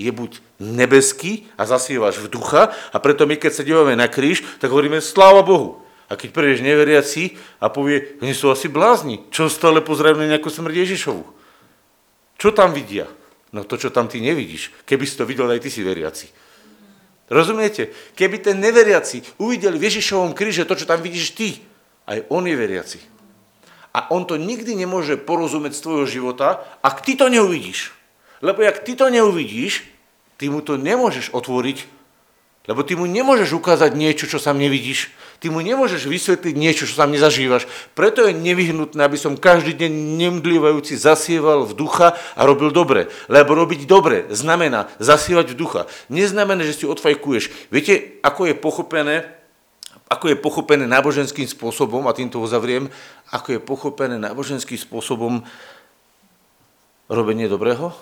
je 0.00 0.10
buď 0.10 0.40
nebeský 0.60 1.48
a 1.60 1.68
zasievaš 1.68 2.20
v 2.24 2.32
ducha 2.32 2.72
a 2.92 2.96
preto 2.98 3.28
my, 3.28 3.36
keď 3.36 3.52
sa 3.52 3.66
dívame 3.66 3.92
na 3.96 4.08
kríž, 4.08 4.44
tak 4.58 4.72
hovoríme 4.72 5.04
sláva 5.04 5.44
Bohu. 5.44 5.84
A 6.10 6.18
keď 6.18 6.34
prídeš 6.34 6.66
neveriaci 6.66 7.38
a 7.62 7.70
povie, 7.70 8.18
oni 8.18 8.34
sú 8.34 8.50
asi 8.50 8.66
blázni, 8.66 9.22
čo 9.30 9.46
stále 9.46 9.78
pozerajú 9.78 10.18
na 10.18 10.26
nejakú 10.26 10.50
smrť 10.50 10.74
Ježišovu. 10.74 11.22
Čo 12.34 12.50
tam 12.50 12.74
vidia? 12.74 13.06
No 13.54 13.62
to, 13.62 13.78
čo 13.78 13.94
tam 13.94 14.10
ty 14.10 14.18
nevidíš. 14.18 14.74
Keby 14.88 15.06
si 15.06 15.14
to 15.14 15.28
videl, 15.28 15.46
aj 15.46 15.62
ty 15.62 15.70
si 15.70 15.86
veriaci. 15.86 16.26
Rozumiete? 17.30 17.94
Keby 18.18 18.42
ten 18.42 18.58
neveriaci 18.58 19.22
uvidel 19.38 19.78
v 19.78 19.86
Ježišovom 19.86 20.34
kríže 20.34 20.66
to, 20.66 20.74
čo 20.74 20.84
tam 20.84 20.98
vidíš 20.98 21.38
ty, 21.38 21.62
aj 22.10 22.26
on 22.26 22.42
je 22.44 22.58
veriaci. 22.58 22.98
A 23.94 24.10
on 24.10 24.26
to 24.26 24.34
nikdy 24.34 24.74
nemôže 24.74 25.14
porozumieť 25.14 25.78
z 25.78 25.82
tvojho 25.82 26.06
života, 26.06 26.66
ak 26.82 27.06
ty 27.06 27.14
to 27.14 27.30
neuvidíš. 27.30 27.94
Lebo 28.42 28.66
ak 28.66 28.82
ty 28.82 28.98
to 28.98 29.06
neuvidíš, 29.06 29.86
ty 30.42 30.50
mu 30.50 30.58
to 30.58 30.74
nemôžeš 30.74 31.30
otvoriť 31.30 32.00
lebo 32.68 32.84
ty 32.84 32.94
mu 32.94 33.08
nemôžeš 33.08 33.56
ukázať 33.56 33.96
niečo, 33.96 34.28
čo 34.28 34.38
sám 34.38 34.60
nevidíš. 34.60 35.10
Ty 35.40 35.48
mu 35.48 35.64
nemôžeš 35.64 36.04
vysvetliť 36.04 36.52
niečo, 36.52 36.84
čo 36.84 37.00
sám 37.00 37.16
nezažívaš. 37.16 37.64
Preto 37.96 38.28
je 38.28 38.36
nevyhnutné, 38.36 39.00
aby 39.00 39.16
som 39.16 39.40
každý 39.40 39.72
deň 39.72 40.20
nemdlívajúci 40.20 41.00
zasieval 41.00 41.64
v 41.64 41.72
ducha 41.72 42.12
a 42.36 42.44
robil 42.44 42.68
dobre. 42.68 43.08
Lebo 43.24 43.56
robiť 43.56 43.88
dobre 43.88 44.28
znamená 44.28 44.92
zasievať 45.00 45.56
v 45.56 45.58
ducha. 45.58 45.82
Neznamená, 46.12 46.60
že 46.68 46.76
si 46.76 46.84
odfajkuješ. 46.84 47.72
Viete, 47.72 48.20
ako 48.20 48.52
je 48.52 48.54
pochopené, 48.54 49.32
ako 50.12 50.28
je 50.28 50.36
pochopené 50.36 50.84
náboženským 50.84 51.48
spôsobom, 51.48 52.04
a 52.04 52.12
týmto 52.12 52.36
uzavriem, 52.36 52.92
ako 53.32 53.56
je 53.56 53.60
pochopené 53.64 54.20
náboženským 54.20 54.76
spôsobom 54.76 55.40
robenie 57.08 57.48
dobrého? 57.48 57.96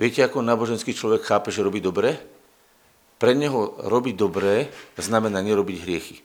Viete, 0.00 0.24
ako 0.24 0.40
náboženský 0.40 0.96
človek 0.96 1.20
chápe, 1.20 1.52
že 1.52 1.60
robí 1.60 1.84
dobre? 1.84 2.39
Pre 3.20 3.36
neho 3.36 3.76
robiť 3.84 4.14
dobré 4.16 4.72
znamená 4.96 5.44
nerobiť 5.44 5.76
hriechy. 5.84 6.16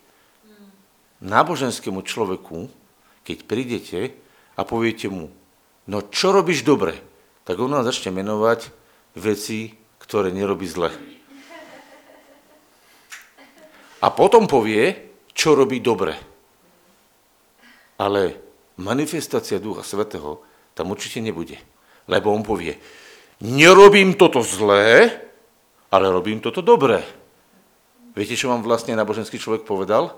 Náboženskému 1.20 2.00
človeku, 2.08 2.72
keď 3.28 3.38
prídete 3.44 4.16
a 4.56 4.64
poviete 4.64 5.12
mu, 5.12 5.28
no 5.92 5.98
čo 6.08 6.32
robíš 6.32 6.64
dobre, 6.64 6.96
tak 7.44 7.60
on 7.60 7.76
vám 7.76 7.84
začne 7.84 8.16
menovať 8.16 8.72
veci, 9.20 9.76
ktoré 10.00 10.32
nerobí 10.32 10.64
zle. 10.72 10.88
A 14.00 14.08
potom 14.14 14.48
povie, 14.48 14.96
čo 15.36 15.58
robí 15.58 15.84
dobre. 15.84 16.16
Ale 18.00 18.40
manifestácia 18.80 19.60
Ducha 19.60 19.84
Svetého 19.84 20.46
tam 20.72 20.96
určite 20.96 21.20
nebude. 21.20 21.60
Lebo 22.08 22.32
on 22.32 22.46
povie, 22.46 22.78
nerobím 23.42 24.14
toto 24.14 24.46
zlé, 24.46 25.10
ale 25.96 26.12
robím 26.12 26.44
toto 26.44 26.60
dobre. 26.60 27.00
Viete, 28.12 28.36
čo 28.36 28.52
vám 28.52 28.64
vlastne 28.68 29.00
náboženský 29.00 29.40
človek 29.40 29.64
povedal? 29.64 30.12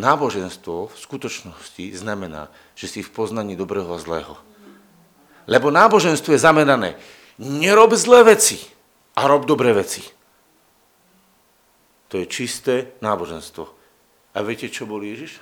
Náboženstvo 0.00 0.88
v 0.88 0.96
skutočnosti 0.96 1.92
znamená, 1.92 2.48
že 2.72 2.88
si 2.88 3.00
v 3.04 3.12
poznaní 3.12 3.52
dobrého 3.52 3.92
a 3.92 4.00
zlého. 4.00 4.40
Lebo 5.44 5.68
náboženstvo 5.68 6.32
je 6.32 6.40
zamerané, 6.40 6.96
nerob 7.36 7.92
zlé 7.92 8.24
veci 8.24 8.56
a 9.12 9.28
rob 9.28 9.44
dobré 9.44 9.76
veci. 9.76 10.00
To 12.08 12.16
je 12.16 12.28
čisté 12.28 12.96
náboženstvo. 13.04 13.68
A 14.32 14.40
viete, 14.40 14.72
čo 14.72 14.88
bol 14.88 15.04
Ježiš? 15.04 15.40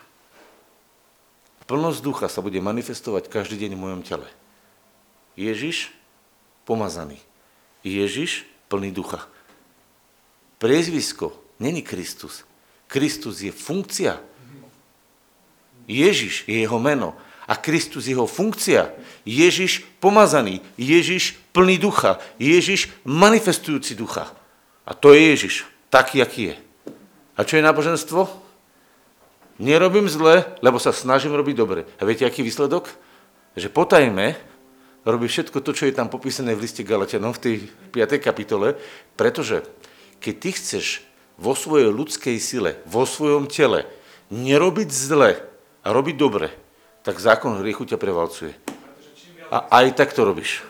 Plnosť 1.71 2.03
ducha 2.03 2.27
sa 2.27 2.43
bude 2.43 2.59
manifestovať 2.59 3.31
každý 3.31 3.55
deň 3.63 3.79
v 3.79 3.83
mojom 3.87 4.03
tele. 4.03 4.27
Ježiš 5.39 5.95
pomazaný. 6.67 7.23
Ježiš 7.87 8.50
plný 8.71 8.95
ducha. 8.95 9.27
Priezvisko 10.63 11.35
není 11.59 11.83
Kristus. 11.83 12.47
Kristus 12.87 13.43
je 13.43 13.51
funkcia. 13.51 14.23
Ježiš 15.91 16.47
je 16.47 16.63
jeho 16.63 16.79
meno 16.79 17.19
a 17.51 17.59
Kristus 17.59 18.07
jeho 18.07 18.31
funkcia. 18.31 18.95
Ježiš 19.27 19.83
pomazaný, 19.99 20.63
Ježiš 20.79 21.35
plný 21.51 21.83
ducha, 21.83 22.23
Ježiš 22.39 22.95
manifestujúci 23.03 23.99
ducha. 23.99 24.31
A 24.87 24.95
to 24.95 25.11
je 25.11 25.35
Ježiš, 25.35 25.55
taký, 25.91 26.23
aký 26.23 26.55
je. 26.55 26.57
A 27.35 27.43
čo 27.43 27.59
je 27.59 27.67
náboženstvo? 27.67 28.31
Nerobím 29.61 30.09
zle, 30.09 30.47
lebo 30.63 30.79
sa 30.79 30.95
snažím 30.95 31.35
robiť 31.37 31.55
dobre. 31.59 31.85
A 31.99 32.07
viete, 32.07 32.25
aký 32.25 32.41
výsledok? 32.41 32.89
Že 33.59 33.69
potajme 33.75 34.39
robí 35.05 35.27
všetko 35.29 35.61
to, 35.65 35.73
čo 35.73 35.89
je 35.89 35.97
tam 35.97 36.13
popísané 36.13 36.53
v 36.53 36.65
liste 36.65 36.85
Galatianom 36.85 37.33
v 37.37 37.43
tej 37.43 37.55
5. 37.93 38.21
kapitole, 38.21 38.77
pretože 39.17 39.65
keď 40.21 40.35
ty 40.37 40.51
chceš 40.53 40.87
vo 41.41 41.57
svojej 41.57 41.89
ľudskej 41.89 42.37
sile, 42.37 42.77
vo 42.85 43.09
svojom 43.09 43.49
tele 43.49 43.89
nerobiť 44.29 44.89
zle 44.93 45.41
a 45.81 45.89
robiť 45.89 46.17
dobre, 46.21 46.53
tak 47.01 47.17
zákon 47.17 47.65
hriechu 47.65 47.89
ťa 47.89 47.97
prevalcuje. 47.97 48.53
A 49.49 49.67
aj 49.83 49.97
tak 49.97 50.13
to 50.13 50.23
robíš. 50.23 50.63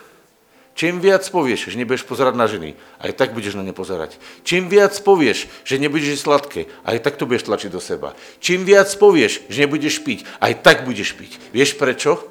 Čím 0.71 1.03
viac 1.03 1.21
povieš, 1.27 1.67
že 1.67 1.77
nebudeš 1.77 2.07
pozerať 2.07 2.33
na 2.33 2.47
ženy, 2.47 2.79
aj 3.03 3.11
tak 3.13 3.35
budeš 3.35 3.59
na 3.59 3.61
ne 3.61 3.75
pozerať. 3.75 4.15
Čím 4.47 4.71
viac 4.71 4.95
povieš, 5.03 5.51
že 5.67 5.77
nebudeš 5.77 6.23
sladké, 6.23 6.71
aj 6.87 7.03
tak 7.03 7.19
to 7.19 7.27
budeš 7.27 7.45
tlačiť 7.51 7.69
do 7.69 7.83
seba. 7.83 8.15
Čím 8.39 8.63
viac 8.63 8.87
povieš, 8.95 9.45
že 9.51 9.67
nebudeš 9.67 9.99
piť, 10.01 10.23
aj 10.39 10.63
tak 10.63 10.87
budeš 10.87 11.13
piť. 11.19 11.37
Vieš 11.51 11.75
prečo? 11.75 12.23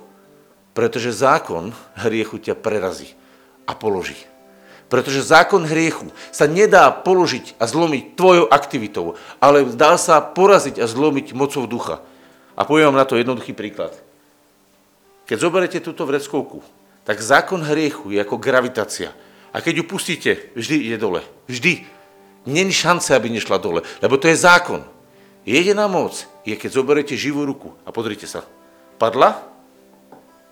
Pretože 0.71 1.11
zákon 1.11 1.75
hriechu 1.99 2.39
ťa 2.39 2.55
prerazí 2.55 3.13
a 3.67 3.75
položí. 3.75 4.17
Pretože 4.91 5.23
zákon 5.23 5.63
hriechu 5.63 6.11
sa 6.35 6.51
nedá 6.51 6.91
položiť 6.91 7.55
a 7.63 7.71
zlomiť 7.71 8.19
tvojou 8.19 8.47
aktivitou, 8.51 9.15
ale 9.39 9.63
dá 9.71 9.95
sa 9.95 10.19
poraziť 10.19 10.83
a 10.83 10.91
zlomiť 10.91 11.31
mocou 11.31 11.63
ducha. 11.71 12.03
A 12.59 12.67
poviem 12.67 12.91
vám 12.91 12.99
na 12.99 13.07
to 13.07 13.15
jednoduchý 13.15 13.55
príklad. 13.55 13.95
Keď 15.31 15.37
zoberete 15.39 15.79
túto 15.79 16.03
vreckovku, 16.11 16.59
tak 17.07 17.23
zákon 17.23 17.63
hriechu 17.63 18.11
je 18.11 18.19
ako 18.19 18.35
gravitácia. 18.43 19.15
A 19.55 19.63
keď 19.63 19.83
ju 19.83 19.85
pustíte, 19.87 20.31
vždy 20.59 20.91
ide 20.91 20.99
dole. 20.99 21.23
Vždy. 21.47 21.87
Není 22.47 22.75
šance, 22.75 23.15
aby 23.15 23.31
nešla 23.31 23.63
dole, 23.63 23.87
lebo 24.03 24.19
to 24.19 24.27
je 24.27 24.39
zákon. 24.39 24.83
Jediná 25.47 25.87
moc 25.87 26.27
je, 26.43 26.57
keď 26.57 26.71
zoberete 26.73 27.15
živú 27.15 27.47
ruku 27.47 27.75
a 27.87 27.95
pozrite 27.95 28.27
sa. 28.27 28.43
Padla? 28.99 29.50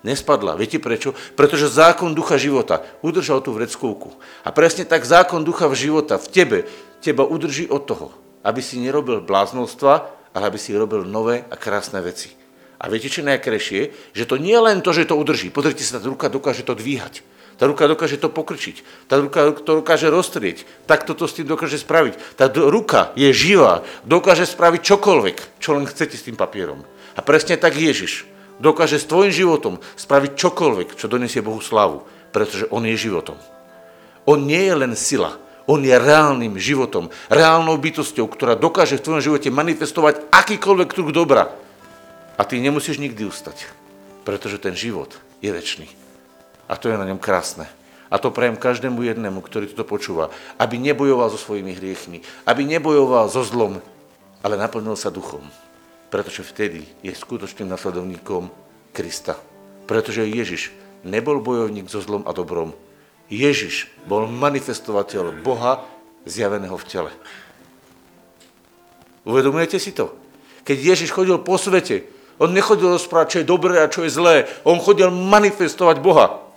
Nespadla. 0.07 0.55
Viete 0.55 0.79
prečo? 0.79 1.11
Pretože 1.35 1.67
zákon 1.67 2.15
ducha 2.15 2.39
života 2.39 2.87
udržal 3.03 3.43
tú 3.43 3.51
vreckovku. 3.51 4.15
A 4.47 4.55
presne 4.55 4.87
tak 4.87 5.03
zákon 5.03 5.43
ducha 5.43 5.67
v 5.67 5.75
života 5.75 6.23
v 6.23 6.31
tebe, 6.31 6.59
teba 7.03 7.27
udrží 7.27 7.67
od 7.67 7.83
toho, 7.83 8.15
aby 8.47 8.63
si 8.63 8.79
nerobil 8.79 9.19
bláznostva, 9.27 10.07
ale 10.35 10.45
aby 10.55 10.59
si 10.59 10.71
robil 10.79 11.03
nové 11.03 11.43
a 11.51 11.59
krásne 11.59 11.99
veci. 11.99 12.31
A 12.79 12.87
viete, 12.87 13.11
čo 13.11 13.27
najkrajšie? 13.27 14.15
Že 14.15 14.25
to 14.25 14.37
nie 14.39 14.55
len 14.55 14.79
to, 14.87 14.95
že 14.95 15.11
to 15.11 15.19
udrží. 15.19 15.51
Pozrite 15.51 15.83
sa, 15.83 15.99
tá 15.99 16.07
ruka 16.07 16.31
dokáže 16.31 16.63
to 16.63 16.79
dvíhať. 16.79 17.27
Tá 17.59 17.67
ruka 17.67 17.91
dokáže 17.91 18.23
to 18.23 18.31
pokrčiť. 18.31 19.11
Tá 19.11 19.19
ruka 19.19 19.51
to 19.51 19.83
dokáže 19.83 20.07
roztrieť. 20.15 20.63
Tak 20.87 21.11
toto 21.11 21.27
s 21.27 21.35
tým 21.35 21.51
dokáže 21.51 21.83
spraviť. 21.83 22.39
Tá 22.39 22.47
ruka 22.47 23.11
je 23.19 23.35
živá. 23.35 23.83
Dokáže 24.07 24.47
spraviť 24.47 24.79
čokoľvek, 24.95 25.59
čo 25.59 25.75
len 25.75 25.91
chcete 25.91 26.15
s 26.15 26.23
tým 26.23 26.39
papierom. 26.39 26.87
A 27.19 27.21
presne 27.27 27.59
tak 27.59 27.75
Ježiš 27.75 28.31
dokáže 28.59 28.99
s 28.99 29.09
tvojim 29.09 29.33
životom 29.33 29.79
spraviť 29.99 30.35
čokoľvek, 30.37 30.89
čo 30.99 31.11
donesie 31.11 31.43
Bohu 31.43 31.63
slavu. 31.63 32.05
Pretože 32.31 32.69
On 32.69 32.85
je 32.85 32.95
životom. 32.95 33.39
On 34.29 34.37
nie 34.37 34.69
je 34.69 34.75
len 34.77 34.93
sila, 34.93 35.41
on 35.69 35.85
je 35.85 35.93
reálnym 35.93 36.57
životom, 36.57 37.13
reálnou 37.29 37.77
bytosťou, 37.77 38.25
ktorá 38.29 38.57
dokáže 38.57 38.97
v 38.97 39.05
tvojom 39.05 39.23
živote 39.25 39.49
manifestovať 39.53 40.29
akýkoľvek 40.33 40.89
druh 40.97 41.13
dobra. 41.13 41.53
A 42.37 42.43
ty 42.49 42.57
nemusíš 42.57 42.97
nikdy 42.97 43.29
ustať, 43.29 43.69
pretože 44.25 44.57
ten 44.57 44.73
život 44.73 45.17
je 45.45 45.53
väčší. 45.53 45.89
A 46.69 46.77
to 46.81 46.89
je 46.89 46.97
na 46.97 47.05
ňom 47.05 47.21
krásne. 47.21 47.69
A 48.09 48.17
to 48.17 48.33
prajem 48.33 48.57
každému 48.57 49.05
jednému, 49.05 49.45
ktorý 49.45 49.69
toto 49.69 49.85
počúva, 49.85 50.33
aby 50.57 50.81
nebojoval 50.81 51.29
so 51.29 51.37
svojimi 51.37 51.77
hriechmi, 51.77 52.25
aby 52.49 52.65
nebojoval 52.65 53.29
so 53.29 53.45
zlom, 53.45 53.85
ale 54.41 54.57
naplnil 54.57 54.97
sa 54.97 55.13
duchom. 55.13 55.45
Pretože 56.09 56.45
vtedy 56.45 56.89
je 57.05 57.13
skutočným 57.13 57.69
nasledovníkom 57.69 58.49
Krista. 58.97 59.37
Pretože 59.85 60.25
Ježiš 60.25 60.73
nebol 61.05 61.41
bojovník 61.45 61.89
so 61.89 62.01
zlom 62.01 62.25
a 62.25 62.33
dobrom, 62.33 62.73
Ježiš 63.29 63.93
bol 64.09 64.25
manifestovateľ 64.25 65.45
Boha 65.45 65.85
zjaveného 66.25 66.77
v 66.77 66.89
tele. 66.89 67.13
Uvedomujete 69.29 69.77
si 69.77 69.93
to? 69.93 70.17
Keď 70.65 70.79
Ježiš 70.81 71.13
chodil 71.13 71.37
po 71.37 71.61
svete, 71.61 72.09
on 72.41 72.57
nechodil 72.57 72.97
rozprávať, 72.97 73.27
čo 73.29 73.39
je 73.43 73.51
dobré 73.51 73.75
a 73.83 73.93
čo 73.93 74.07
je 74.07 74.15
zlé. 74.15 74.49
On 74.65 74.81
chodil 74.81 75.13
manifestovať 75.13 76.01
Boha. 76.01 76.48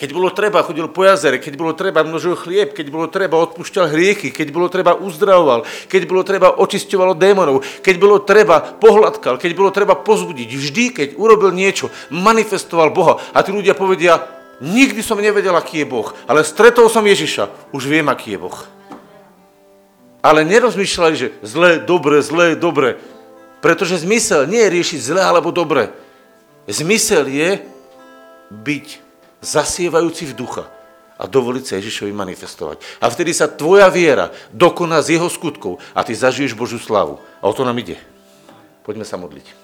Keď 0.00 0.16
bolo 0.16 0.32
treba, 0.32 0.64
chodil 0.64 0.88
po 0.88 1.04
jazere, 1.04 1.36
keď 1.36 1.60
bolo 1.60 1.76
treba, 1.76 2.00
množil 2.00 2.32
chlieb, 2.32 2.72
keď 2.72 2.88
bolo 2.88 3.04
treba, 3.12 3.36
odpúšťal 3.36 3.92
hriechy, 3.92 4.32
keď 4.32 4.48
bolo 4.48 4.72
treba, 4.72 4.96
uzdravoval, 4.96 5.68
keď 5.92 6.02
bolo 6.08 6.24
treba, 6.24 6.56
očisťoval 6.56 7.12
od 7.12 7.20
démonov, 7.20 7.60
keď 7.84 7.94
bolo 8.00 8.16
treba, 8.24 8.64
pohľadkal, 8.64 9.36
keď 9.36 9.52
bolo 9.52 9.68
treba 9.68 10.00
pozbudiť. 10.00 10.48
Vždy, 10.48 10.84
keď 10.96 11.08
urobil 11.20 11.52
niečo, 11.52 11.92
manifestoval 12.08 12.96
Boha. 12.96 13.20
A 13.36 13.44
tí 13.44 13.52
ľudia 13.52 13.76
povedia, 13.76 14.40
Nikdy 14.60 15.00
som 15.00 15.16
nevedel, 15.16 15.56
aký 15.56 15.80
je 15.82 15.88
Boh, 15.88 16.12
ale 16.28 16.44
stretol 16.44 16.92
som 16.92 17.00
Ježiša, 17.00 17.72
už 17.72 17.88
viem, 17.88 18.04
aký 18.12 18.36
je 18.36 18.44
Boh. 18.44 18.58
Ale 20.20 20.44
nerozmýšľali, 20.44 21.14
že 21.16 21.32
zlé, 21.40 21.80
dobre, 21.80 22.20
zlé, 22.20 22.60
dobre. 22.60 23.00
Pretože 23.64 24.04
zmysel 24.04 24.44
nie 24.44 24.60
je 24.60 24.74
riešiť 24.76 25.00
zlé 25.00 25.24
alebo 25.24 25.48
dobre. 25.48 25.88
Zmysel 26.68 27.24
je 27.32 27.64
byť 28.52 28.86
zasievajúci 29.40 30.30
v 30.30 30.36
ducha 30.36 30.64
a 31.20 31.28
dovoliť 31.28 31.64
sa 31.68 31.76
Ježišovi 31.76 32.16
manifestovať. 32.16 32.80
A 33.04 33.12
vtedy 33.12 33.36
sa 33.36 33.44
tvoja 33.44 33.92
viera 33.92 34.32
dokoná 34.56 35.04
z 35.04 35.20
jeho 35.20 35.28
skutkov 35.28 35.76
a 35.92 36.00
ty 36.00 36.16
zažiješ 36.16 36.56
Božiu 36.56 36.80
slavu. 36.80 37.20
A 37.40 37.44
o 37.44 37.52
to 37.52 37.68
nám 37.68 37.76
ide. 37.76 38.00
Poďme 38.80 39.04
sa 39.04 39.20
modliť. 39.20 39.60